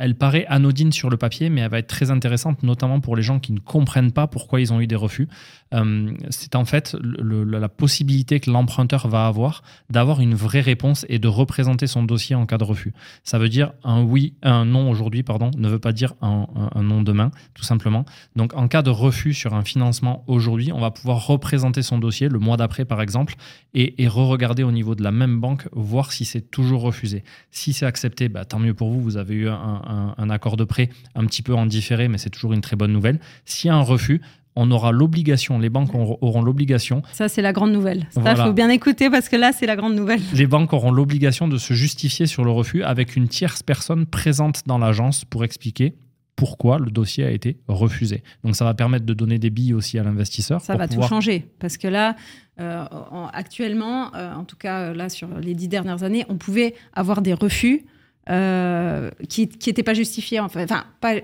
elle 0.00 0.16
paraît 0.16 0.44
anodine 0.48 0.90
sur 0.90 1.10
le 1.10 1.16
papier, 1.16 1.48
mais 1.48 1.60
elle 1.60 1.70
va 1.70 1.78
être 1.78 1.86
très 1.86 2.10
intéressante, 2.10 2.64
notamment 2.64 2.98
pour 2.98 3.14
les 3.14 3.22
gens 3.22 3.38
qui 3.38 3.52
ne 3.52 3.60
comprennent 3.60 4.10
pas 4.10 4.26
pourquoi 4.26 4.60
ils 4.60 4.72
ont 4.72 4.80
eu 4.80 4.88
des 4.88 4.96
refus. 4.96 5.28
Euh, 5.74 6.12
c'est 6.30 6.54
en 6.54 6.64
fait 6.64 6.96
la 7.00 7.68
possibilité 7.68 8.40
que 8.40 8.50
l'emprunteur 8.50 9.06
va 9.08 9.26
avoir 9.26 9.62
d'avoir 9.90 10.20
une 10.20 10.34
vraie 10.34 10.60
réponse 10.60 11.04
et 11.08 11.18
de 11.18 11.28
représenter 11.28 11.86
son 11.86 12.02
dossier 12.02 12.34
en 12.34 12.46
cas 12.46 12.58
de 12.58 12.64
refus. 12.64 12.94
Ça 13.22 13.38
veut 13.38 13.48
dire 13.48 13.72
un 13.84 14.02
oui, 14.02 14.34
un 14.42 14.64
non 14.64 14.90
aujourd'hui, 14.90 15.22
pardon, 15.22 15.50
ne 15.56 15.68
veut 15.68 15.78
pas 15.78 15.92
dire 15.92 16.14
un, 16.22 16.46
non 16.82 17.02
demain, 17.02 17.30
tout 17.54 17.64
simplement. 17.64 18.04
Donc 18.36 18.54
en 18.54 18.68
cas 18.68 18.82
de 18.82 18.90
refus 18.90 19.34
sur 19.34 19.54
un 19.54 19.62
financement 19.62 20.24
aujourd'hui, 20.26 20.72
on 20.72 20.80
va 20.80 20.90
pouvoir 20.90 21.26
représenter 21.26 21.82
son 21.82 21.98
dossier 21.98 22.28
le 22.28 22.38
mois 22.38 22.56
d'après, 22.56 22.84
par 22.84 23.02
exemple, 23.02 23.34
et, 23.74 24.02
et 24.02 24.08
re-regarder 24.38 24.62
au 24.62 24.72
niveau 24.72 24.94
de 24.94 25.02
la 25.02 25.10
même 25.10 25.40
banque, 25.40 25.68
voir 25.72 26.12
si 26.12 26.24
c'est 26.24 26.50
toujours 26.50 26.82
refusé. 26.82 27.24
Si 27.50 27.72
c'est 27.72 27.86
accepté, 27.86 28.28
bah, 28.28 28.44
tant 28.44 28.58
mieux 28.58 28.74
pour 28.74 28.90
vous, 28.90 29.00
vous 29.00 29.16
avez 29.16 29.34
eu 29.34 29.48
un, 29.48 30.14
un 30.16 30.30
accord 30.30 30.56
de 30.56 30.64
prêt 30.64 30.90
un 31.14 31.24
petit 31.26 31.42
peu 31.42 31.54
en 31.54 31.66
différé, 31.66 32.08
mais 32.08 32.18
c'est 32.18 32.30
toujours 32.30 32.52
une 32.52 32.60
très 32.60 32.76
bonne 32.76 32.92
nouvelle. 32.92 33.18
S'il 33.44 33.68
y 33.68 33.70
a 33.70 33.76
un 33.76 33.82
refus, 33.82 34.20
on 34.60 34.70
aura 34.70 34.90
l'obligation, 34.90 35.58
les 35.58 35.68
banques 35.70 35.94
auront 35.94 36.42
l'obligation. 36.42 37.02
Ça, 37.12 37.28
c'est 37.28 37.42
la 37.42 37.52
grande 37.52 37.72
nouvelle. 37.72 38.08
Ça, 38.10 38.32
il 38.32 38.36
faut 38.36 38.52
bien 38.52 38.68
écouter 38.70 39.08
parce 39.08 39.28
que 39.28 39.36
là, 39.36 39.52
c'est 39.52 39.66
la 39.66 39.76
grande 39.76 39.94
nouvelle. 39.94 40.20
Les 40.34 40.46
banques 40.46 40.72
auront 40.72 40.90
l'obligation 40.90 41.46
de 41.46 41.58
se 41.58 41.74
justifier 41.74 42.26
sur 42.26 42.44
le 42.44 42.50
refus 42.50 42.82
avec 42.82 43.14
une 43.14 43.28
tierce 43.28 43.62
personne 43.62 44.06
présente 44.06 44.62
dans 44.66 44.78
l'agence 44.78 45.24
pour 45.24 45.44
expliquer 45.44 45.94
pourquoi 46.38 46.78
le 46.78 46.92
dossier 46.92 47.24
a 47.24 47.32
été 47.32 47.56
refusé. 47.66 48.22
Donc 48.44 48.54
ça 48.54 48.64
va 48.64 48.72
permettre 48.72 49.04
de 49.04 49.12
donner 49.12 49.40
des 49.40 49.50
billes 49.50 49.74
aussi 49.74 49.98
à 49.98 50.04
l'investisseur. 50.04 50.60
Ça 50.60 50.76
va 50.76 50.86
tout 50.86 51.02
changer 51.02 51.48
parce 51.58 51.76
que 51.76 51.88
là, 51.88 52.14
euh, 52.60 52.84
actuellement, 53.32 54.14
euh, 54.14 54.32
en 54.32 54.44
tout 54.44 54.56
cas 54.56 54.94
là 54.94 55.08
sur 55.08 55.26
les 55.40 55.54
dix 55.54 55.66
dernières 55.66 56.04
années, 56.04 56.24
on 56.28 56.36
pouvait 56.36 56.74
avoir 56.92 57.22
des 57.22 57.34
refus 57.34 57.86
qui 58.28 59.48
n'étaient 59.66 59.82
pas 59.82 59.94
justifiées, 59.94 60.38
enfin, 60.38 60.62
enfin 60.62 60.84
pas 61.00 61.14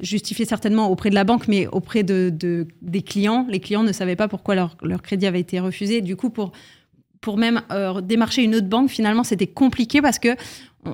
justifié 0.00 0.44
certainement 0.44 0.90
auprès 0.90 1.10
de 1.10 1.16
la 1.16 1.24
banque, 1.24 1.48
mais 1.48 1.66
auprès 1.66 2.04
de, 2.04 2.32
des 2.82 3.02
clients. 3.02 3.46
Les 3.48 3.58
clients 3.58 3.82
ne 3.82 3.92
savaient 3.92 4.16
pas 4.16 4.28
pourquoi 4.28 4.54
leur, 4.54 4.76
leur 4.82 5.02
crédit 5.02 5.26
avait 5.26 5.40
été 5.40 5.58
refusé. 5.58 6.02
Du 6.02 6.14
coup, 6.14 6.30
pour, 6.30 6.52
pour 7.20 7.38
même 7.38 7.62
euh, 7.72 8.00
démarcher 8.00 8.44
une 8.44 8.54
autre 8.54 8.68
banque, 8.68 8.90
finalement, 8.90 9.24
c'était 9.24 9.46
compliqué 9.46 10.00
parce 10.00 10.18
que 10.18 10.36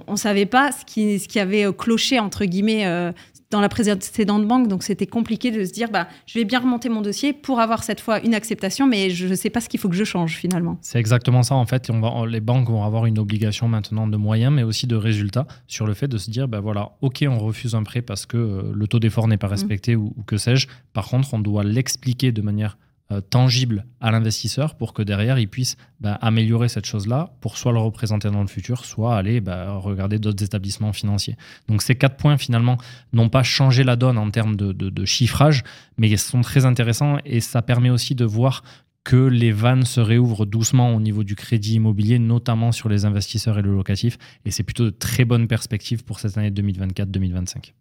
on 0.07 0.13
ne 0.13 0.17
savait 0.17 0.47
pas 0.47 0.73
ce 0.73 0.87
qui, 0.87 1.19
ce 1.19 1.29
qui 1.29 1.39
avait 1.39 1.67
euh, 1.67 1.73
cloché, 1.73 2.19
entre 2.19 2.47
guillemets, 2.47 2.87
euh, 2.87 3.13
dans 3.53 3.61
la 3.61 3.69
précédente 3.69 4.49
banque. 4.49 4.67
Donc, 4.67 4.83
c'était 4.83 5.07
compliqué 5.07 5.51
de 5.51 5.65
se 5.65 5.73
dire, 5.73 5.91
bah, 5.91 6.09
je 6.27 6.39
vais 6.39 6.45
bien 6.45 6.59
remonter 6.59 6.89
mon 6.89 7.03
dossier 7.03 7.33
pour 7.33 7.61
avoir 7.61 7.85
cette 7.85 8.01
fois 8.01 8.21
une 8.25 8.35
acceptation, 8.35 8.87
mais 8.87 9.11
je 9.11 9.29
ne 9.29 9.35
sais 9.35 9.51
pas 9.51 9.61
ce 9.61 9.69
qu'il 9.69 9.79
faut 9.79 9.89
que 9.89 9.95
je 9.95 10.05
change 10.05 10.37
finalement. 10.37 10.79
C'est 10.81 10.99
exactement 10.99 11.43
ça. 11.43 11.55
En 11.55 11.67
fait, 11.67 11.91
on 11.91 12.01
va, 12.01 12.27
les 12.27 12.41
banques 12.41 12.69
vont 12.69 12.83
avoir 12.83 13.07
une 13.07 13.19
obligation 13.19 13.69
maintenant 13.69 14.09
de 14.09 14.17
moyens, 14.17 14.53
mais 14.53 14.63
aussi 14.63 14.87
de 14.87 14.97
résultats 14.97 15.47
sur 15.69 15.87
le 15.87 15.95
fait 15.95 16.09
de 16.09 16.19
se 16.19 16.31
dire, 16.31 16.49
bah, 16.49 16.61
voilà, 16.61 16.93
OK, 17.03 17.25
on 17.29 17.39
refuse 17.39 17.75
un 17.75 17.83
prêt 17.83 18.03
parce 18.03 18.27
que 18.27 18.37
euh, 18.37 18.73
le 18.75 18.87
taux 18.89 18.99
d'effort 18.99 19.29
n'est 19.29 19.37
pas 19.37 19.47
mmh. 19.47 19.51
respecté 19.51 19.97
ou, 19.97 20.13
ou 20.17 20.23
que 20.23 20.37
sais-je. 20.37 20.67
Par 20.93 21.07
contre, 21.07 21.33
on 21.35 21.39
doit 21.39 21.63
l'expliquer 21.63 22.33
de 22.33 22.43
manière 22.43 22.79
tangible 23.21 23.87
à 24.01 24.11
l'investisseur 24.11 24.75
pour 24.75 24.93
que 24.93 25.03
derrière 25.03 25.39
il 25.39 25.49
puisse 25.49 25.77
bah, 26.01 26.15
améliorer 26.21 26.69
cette 26.69 26.87
chose-là 26.87 27.35
pour 27.41 27.57
soit 27.57 27.73
le 27.73 27.79
représenter 27.79 28.31
dans 28.31 28.41
le 28.41 28.49
futur, 28.49 28.85
soit 28.85 29.17
aller 29.17 29.41
bah, 29.41 29.77
regarder 29.77 30.19
d'autres 30.19 30.43
établissements 30.43 30.93
financiers. 30.93 31.37
Donc 31.69 31.83
ces 31.83 31.95
quatre 31.95 32.17
points 32.17 32.37
finalement 32.37 32.79
n'ont 33.13 33.29
pas 33.29 33.43
changé 33.43 33.85
la 33.85 33.97
donne 33.97 34.19
en 34.19 34.31
termes 34.31 34.57
de, 34.57 35.05
chiffrage, 35.05 35.63
mais 35.99 36.09
ils 36.09 36.19
sont 36.19 36.43
très 36.43 36.65
intéressants 36.65 37.19
et 37.25 37.41
ça 37.41 37.61
permet 37.63 37.91
aussi 37.91 38.15
de 38.15 38.25
voir 38.25 38.63
que 39.05 39.17
les 39.17 39.51
vannes 39.51 39.85
se 39.85 40.01
réouvrent 40.01 40.47
doucement 40.47 40.95
au 40.95 41.01
niveau 41.01 41.25
du 41.25 41.35
crédit 41.35 41.75
immobilier, 41.75 42.21
notamment 42.21 42.71
sur 42.71 42.89
les 42.89 43.05
investisseurs 43.05 43.59
et 43.59 43.63
le 43.63 43.75
locatif. 43.75 44.17
Et 44.45 44.53
c'est 44.53 44.63
plutôt 44.63 44.85
de 44.85 44.91
très 44.91 45.25
bonnes 45.25 45.49
perspectives 45.49 46.05
pour 46.05 46.21
cette 46.21 46.39
année 46.39 46.51
2024-2025. 46.51 47.73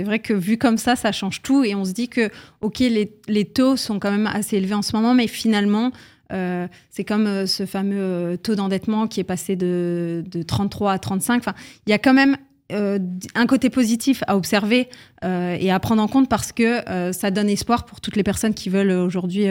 C'est 0.00 0.04
vrai 0.04 0.18
que 0.18 0.32
vu 0.32 0.56
comme 0.56 0.78
ça, 0.78 0.96
ça 0.96 1.12
change 1.12 1.42
tout 1.42 1.62
et 1.62 1.74
on 1.74 1.84
se 1.84 1.92
dit 1.92 2.08
que, 2.08 2.30
OK, 2.62 2.78
les, 2.78 3.44
taux 3.44 3.76
sont 3.76 3.98
quand 3.98 4.10
même 4.10 4.26
assez 4.26 4.56
élevés 4.56 4.72
en 4.72 4.80
ce 4.80 4.96
moment, 4.96 5.12
mais 5.12 5.26
finalement, 5.26 5.92
euh, 6.32 6.66
c'est 6.88 7.04
comme 7.04 7.26
euh, 7.26 7.44
ce 7.44 7.66
fameux 7.66 8.00
euh, 8.00 8.36
taux 8.38 8.54
d'endettement 8.54 9.06
qui 9.08 9.20
est 9.20 9.24
passé 9.24 9.56
de, 9.56 10.24
33 10.46 10.92
à 10.92 10.98
35. 10.98 11.36
Enfin, 11.36 11.52
il 11.86 11.90
y 11.90 11.92
a 11.92 11.98
quand 11.98 12.14
même 12.14 12.38
un 12.72 13.46
côté 13.46 13.68
positif 13.68 14.22
à 14.28 14.36
observer 14.36 14.88
et 15.24 15.72
à 15.72 15.80
prendre 15.80 16.00
en 16.00 16.06
compte 16.06 16.28
parce 16.28 16.52
que 16.52 17.10
ça 17.10 17.32
donne 17.32 17.48
espoir 17.48 17.84
pour 17.84 18.00
toutes 18.00 18.14
les 18.14 18.22
personnes 18.22 18.54
qui 18.54 18.68
veulent 18.68 18.92
aujourd'hui 18.92 19.46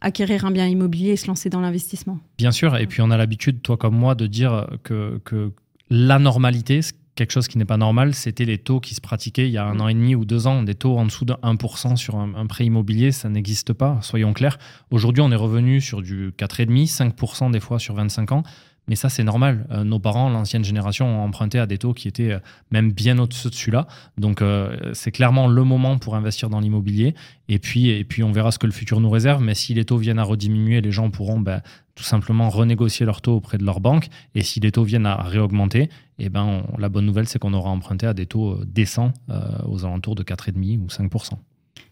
acquérir 0.00 0.44
un 0.44 0.52
bien 0.52 0.68
immobilier 0.68 1.10
et 1.10 1.16
se 1.16 1.26
lancer 1.26 1.50
dans 1.50 1.60
l'investissement. 1.60 2.20
Bien 2.38 2.52
sûr, 2.52 2.76
et 2.76 2.86
puis 2.86 3.02
on 3.02 3.10
a 3.10 3.16
l'habitude, 3.16 3.60
toi 3.60 3.76
comme 3.76 3.96
moi, 3.96 4.14
de 4.14 4.28
dire 4.28 4.68
que, 4.84 5.20
que 5.24 5.50
la 5.90 6.20
normalité, 6.20 6.80
quelque 7.20 7.32
chose 7.32 7.48
qui 7.48 7.58
n'est 7.58 7.66
pas 7.66 7.76
normal, 7.76 8.14
c'était 8.14 8.46
les 8.46 8.56
taux 8.56 8.80
qui 8.80 8.94
se 8.94 9.00
pratiquaient 9.02 9.46
il 9.46 9.52
y 9.52 9.58
a 9.58 9.66
un 9.66 9.74
mm. 9.74 9.80
an 9.82 9.88
et 9.88 9.94
demi 9.94 10.14
ou 10.14 10.24
deux 10.24 10.46
ans, 10.46 10.62
des 10.62 10.74
taux 10.74 10.96
en 10.96 11.04
dessous 11.04 11.26
de 11.26 11.34
1% 11.34 11.96
sur 11.96 12.16
un, 12.16 12.46
prêt 12.46 12.64
immobilier, 12.64 13.12
ça 13.12 13.28
n'existe 13.28 13.74
pas, 13.74 13.98
soyons 14.00 14.32
clairs. 14.32 14.58
Aujourd'hui, 14.90 15.22
on 15.22 15.30
est 15.30 15.36
revenu 15.36 15.82
sur 15.82 16.00
du 16.00 16.32
4,5, 16.38 17.14
5% 17.14 17.50
des 17.50 17.60
fois 17.60 17.78
sur 17.78 17.94
25 17.94 18.32
ans. 18.32 18.42
Mais 18.88 18.96
ça, 18.96 19.08
c'est 19.08 19.22
normal. 19.22 19.66
Euh, 19.70 19.84
nos 19.84 20.00
parents, 20.00 20.30
l'ancienne 20.30 20.64
génération, 20.64 21.06
ont 21.06 21.22
emprunté 21.22 21.58
à 21.58 21.66
des 21.66 21.78
taux 21.78 21.92
qui 21.92 22.08
étaient 22.08 22.32
euh, 22.32 22.38
même 22.72 22.90
bien 22.90 23.18
au-dessus 23.18 23.48
de 23.48 23.72
là. 23.72 23.86
Donc, 24.18 24.42
euh, 24.42 24.76
c'est 24.94 25.12
clairement 25.12 25.46
le 25.46 25.62
moment 25.62 25.98
pour 25.98 26.16
investir 26.16 26.48
dans 26.48 26.58
l'immobilier. 26.58 27.14
Et 27.48 27.60
puis, 27.60 27.90
et 27.90 28.02
puis, 28.02 28.24
on 28.24 28.32
verra 28.32 28.50
ce 28.50 28.58
que 28.58 28.66
le 28.66 28.72
futur 28.72 28.98
nous 28.98 29.10
réserve. 29.10 29.42
Mais 29.42 29.54
si 29.54 29.74
les 29.74 29.84
taux 29.84 29.98
viennent 29.98 30.18
à 30.18 30.24
rediminuer, 30.24 30.80
les 30.80 30.90
gens 30.90 31.10
pourront 31.10 31.38
ben, 31.38 31.60
tout 31.94 32.02
simplement 32.02 32.48
renégocier 32.48 33.06
leurs 33.06 33.20
taux 33.20 33.36
auprès 33.36 33.58
de 33.58 33.64
leur 33.64 33.78
banque. 33.78 34.08
Et 34.34 34.42
si 34.42 34.58
les 34.58 34.72
taux 34.72 34.84
viennent 34.84 35.06
à 35.06 35.22
réaugmenter, 35.22 35.88
eh 36.20 36.28
ben, 36.28 36.64
la 36.78 36.88
bonne 36.88 37.06
nouvelle, 37.06 37.28
c'est 37.28 37.38
qu'on 37.38 37.54
aura 37.54 37.70
emprunté 37.70 38.06
à 38.06 38.14
des 38.14 38.26
taux 38.26 38.52
euh, 38.52 38.64
décents 38.66 39.12
euh, 39.30 39.40
aux 39.68 39.84
alentours 39.84 40.14
de 40.14 40.22
4,5 40.22 40.80
ou 40.80 40.86
5% 40.86 41.30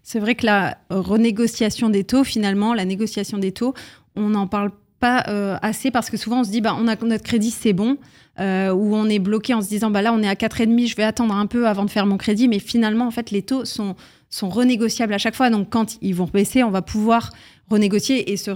C'est 0.02 0.20
vrai 0.20 0.34
que 0.34 0.46
la 0.46 0.78
renégociation 0.90 1.88
des 1.88 2.04
taux, 2.04 2.24
finalement, 2.24 2.74
la 2.74 2.84
négociation 2.84 3.38
des 3.38 3.52
taux, 3.52 3.74
on 4.16 4.28
n'en 4.30 4.46
parle 4.46 4.70
pas 5.00 5.24
euh, 5.28 5.56
assez 5.62 5.90
parce 5.90 6.10
que 6.10 6.16
souvent 6.16 6.40
on 6.40 6.44
se 6.44 6.50
dit 6.50 6.60
bah 6.60 6.76
on 6.76 6.88
a 6.88 6.96
notre 6.96 7.22
crédit 7.22 7.52
c'est 7.52 7.72
bon 7.72 7.98
ou 8.40 8.96
on 8.96 9.08
est 9.08 9.20
bloqué 9.20 9.54
en 9.54 9.62
se 9.62 9.68
disant 9.68 9.92
bah 9.92 10.02
là 10.02 10.12
on 10.12 10.20
est 10.24 10.28
à 10.28 10.34
4,5 10.34 10.88
je 10.88 10.96
vais 10.96 11.04
attendre 11.04 11.36
un 11.36 11.46
peu 11.46 11.68
avant 11.68 11.84
de 11.84 11.90
faire 11.90 12.04
mon 12.04 12.16
crédit. 12.16 12.48
Mais 12.48 12.58
finalement 12.58 13.06
en 13.06 13.12
fait 13.12 13.30
les 13.30 13.42
taux 13.42 13.64
sont 13.64 13.94
sont 14.28 14.48
renégociables 14.48 15.14
à 15.14 15.18
chaque 15.18 15.36
fois. 15.36 15.50
Donc 15.50 15.70
quand 15.70 15.98
ils 16.02 16.16
vont 16.16 16.26
baisser 16.26 16.64
on 16.64 16.70
va 16.70 16.82
pouvoir 16.82 17.30
renégocier 17.70 18.32
et 18.32 18.36
se, 18.36 18.50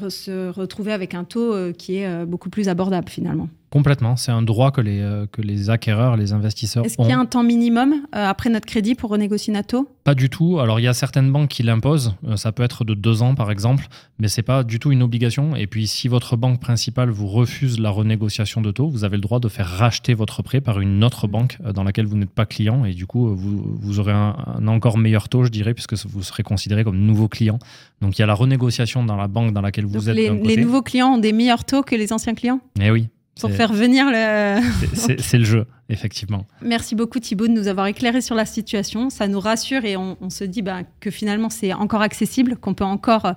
retrouver 0.51 0.92
avec 0.92 1.14
un 1.14 1.23
taux 1.23 1.73
qui 1.75 1.99
est 1.99 2.27
beaucoup 2.27 2.51
plus 2.51 2.68
abordable 2.68 3.09
finalement. 3.09 3.49
Complètement, 3.73 4.17
c'est 4.17 4.33
un 4.33 4.43
droit 4.43 4.71
que 4.71 4.83
les, 4.83 5.01
euh, 5.01 5.25
que 5.33 5.41
les 5.41 5.71
acquéreurs, 5.71 6.19
les 6.19 6.35
investisseurs 6.35 6.85
Est-ce 6.85 6.99
qu'il 6.99 7.07
y 7.07 7.13
a 7.13 7.19
un 7.19 7.25
temps 7.25 7.43
minimum 7.43 7.95
après 8.13 8.51
notre 8.51 8.67
crédit 8.67 8.95
pour 8.95 9.09
renégocier 9.09 9.51
notre 9.51 9.69
taux 9.69 9.89
Pas 10.05 10.15
du 10.15 10.29
tout. 10.29 10.59
Alors 10.61 10.79
il 10.79 10.83
y 10.83 10.89
a 10.89 10.93
certaines 10.93 11.33
banques 11.33 11.49
qui 11.49 11.63
l'imposent, 11.63 12.15
ça 12.37 12.53
peut 12.53 12.65
être 12.65 12.85
de 12.85 12.93
deux 12.93 13.23
ans 13.23 13.35
par 13.35 13.51
exemple, 13.51 13.87
mais 14.19 14.29
c'est 14.29 14.43
pas 14.43 14.63
du 14.63 14.79
tout 14.79 14.93
une 14.93 15.03
obligation. 15.03 15.57
Et 15.57 15.67
puis 15.67 15.87
si 15.87 16.07
votre 16.07 16.37
banque 16.37 16.61
principale 16.61 17.09
vous 17.09 17.27
refuse 17.27 17.81
la 17.81 17.89
renégociation 17.89 18.61
de 18.61 18.71
taux, 18.73 18.91
vous 18.91 19.05
avez 19.05 19.17
le 19.17 19.23
droit 19.23 19.41
de 19.41 19.49
faire 19.49 19.67
racheter 19.67 20.13
votre 20.13 20.43
prêt 20.43 20.61
par 20.61 20.79
une 20.79 21.03
autre 21.03 21.27
banque 21.27 21.57
dans 21.75 21.83
laquelle 21.83 22.05
vous 22.05 22.19
n'êtes 22.19 22.29
pas 22.29 22.45
client 22.45 22.85
et 22.85 22.93
du 22.93 23.07
coup 23.07 23.35
vous, 23.35 23.79
vous 23.81 24.01
aurez 24.01 24.13
un, 24.13 24.37
un, 24.55 24.69
encore 24.69 24.99
meilleur 24.99 25.31
taux, 25.31 25.45
je 25.45 25.51
dirais, 25.51 25.73
puisque 25.73 25.95
vous 25.95 26.23
serez 26.23 26.43
considéré 26.43 26.85
comme 26.85 26.99
nouveau 26.99 27.27
client. 27.27 27.59
Donc 28.03 28.19
il 28.19 28.21
y 28.21 28.23
a 28.23 28.27
la 28.27 28.35
renégociation 28.35 29.03
dans 29.03 29.17
la 29.17 29.29
banque 29.29 29.55
dans 29.55 29.63
laquelle 29.63 29.87
vous 29.87 30.11
êtes. 30.11 30.15
Les, 30.15 30.29
les, 30.29 30.59
nouveaux 30.59 30.83
clients 30.83 31.15
ont 31.15 31.19
des 31.19 31.33
meilleurs 31.33 31.65
taux 31.65 31.83
que 31.83 31.97
les 31.97 32.13
anciens 32.13 32.35
clients? 32.35 32.61
Eh 32.79 32.91
oui. 32.91 33.09
Pour 33.40 33.51
faire 33.51 33.73
venir 33.73 34.07
le. 34.09 34.61
C'est 34.95 35.38
le 35.38 35.45
jeu, 35.45 35.66
effectivement. 35.88 36.47
Merci 36.61 36.95
beaucoup 36.95 37.18
Thibaut 37.18 37.47
de 37.47 37.53
nous 37.53 37.66
avoir 37.66 37.87
éclairé 37.87 38.21
sur 38.21 38.35
la 38.35 38.45
situation. 38.45 39.11
Ça 39.11 39.27
nous 39.27 39.40
rassure 39.40 39.85
et 39.85 39.97
on, 39.97 40.31
se 40.31 40.45
dit 40.45 40.62
bah, 40.62 40.83
que 41.01 41.11
finalement 41.11 41.49
c'est 41.49 41.73
encore 41.73 42.03
accessible, 42.03 42.57
qu'on 42.57 42.75
peut 42.75 42.85
encore, 42.85 43.33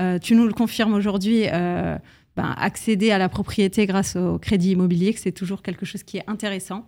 euh, 0.00 0.18
tu 0.18 0.34
nous 0.34 0.46
le 0.46 0.52
confirmes 0.52 0.94
aujourd'hui, 0.94 1.44
euh, 1.52 1.98
bah, 2.36 2.54
accéder 2.56 3.10
à 3.10 3.18
la 3.18 3.28
propriété 3.28 3.86
grâce 3.86 4.16
au 4.16 4.38
crédit 4.38 4.72
immobilier, 4.72 5.12
que 5.12 5.20
c'est 5.20 5.32
toujours 5.32 5.62
quelque 5.62 5.84
chose 5.84 6.04
qui 6.04 6.18
est 6.18 6.24
intéressant. 6.28 6.86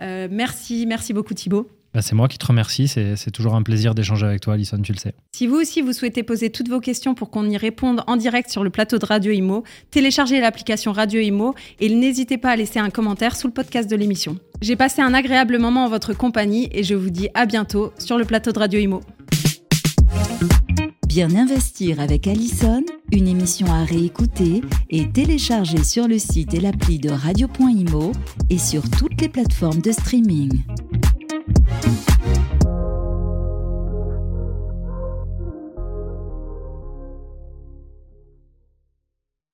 Euh, 0.00 0.28
merci, 0.30 0.86
merci 0.86 1.12
beaucoup 1.12 1.34
Thibaut. 1.34 1.68
Bah, 1.94 2.02
c'est 2.02 2.14
moi 2.14 2.28
qui 2.28 2.36
te 2.38 2.46
remercie. 2.46 2.88
C'est 2.88 3.30
toujours 3.30 3.54
un 3.54 3.62
plaisir 3.62 3.94
d'échanger 3.94 4.26
avec 4.26 4.40
toi, 4.40 4.54
Alison, 4.54 4.80
tu 4.82 4.92
le 4.92 4.98
sais. 4.98 5.14
Si 5.32 5.46
vous 5.46 5.56
aussi, 5.56 5.80
vous 5.80 5.92
souhaitez 5.92 6.22
poser 6.22 6.50
toutes 6.50 6.68
vos 6.68 6.80
questions 6.80 7.14
pour 7.14 7.30
qu'on 7.30 7.48
y 7.48 7.56
réponde 7.56 8.02
en 8.06 8.16
direct 8.16 8.50
sur 8.50 8.64
le 8.64 8.70
plateau 8.70 8.98
de 8.98 9.06
Radio 9.06 9.32
Imo, 9.32 9.64
téléchargez 9.90 10.40
l'application 10.40 10.92
Radio 10.92 11.20
Imo 11.20 11.54
et 11.80 11.88
n'hésitez 11.88 12.38
pas 12.38 12.50
à 12.50 12.56
laisser 12.56 12.78
un 12.78 12.90
commentaire 12.90 13.36
sous 13.36 13.46
le 13.46 13.52
podcast 13.52 13.90
de 13.90 13.96
l'émission. 13.96 14.36
J'ai 14.60 14.76
passé 14.76 15.02
un 15.02 15.14
agréable 15.14 15.58
moment 15.58 15.84
en 15.84 15.88
votre 15.88 16.12
compagnie 16.12 16.68
et 16.72 16.82
je 16.82 16.94
vous 16.94 17.10
dis 17.10 17.28
à 17.34 17.46
bientôt 17.46 17.92
sur 17.98 18.18
le 18.18 18.24
plateau 18.24 18.52
de 18.52 18.58
Radio 18.58 18.80
Imo. 18.80 19.00
Bien 21.06 21.34
investir 21.34 21.98
avec 21.98 22.26
Alison, 22.26 22.82
une 23.10 23.26
émission 23.26 23.66
à 23.72 23.84
réécouter 23.84 24.60
et 24.90 25.10
télécharger 25.10 25.82
sur 25.82 26.08
le 26.08 26.18
site 26.18 26.52
et 26.52 26.60
l'appli 26.60 26.98
de 26.98 27.08
Radio.imo 27.08 28.12
et 28.50 28.58
sur 28.58 28.82
toutes 28.90 29.18
les 29.22 29.30
plateformes 29.30 29.80
de 29.80 29.92
streaming. 29.92 30.62
Thank 31.82 32.36
you. 32.36 32.45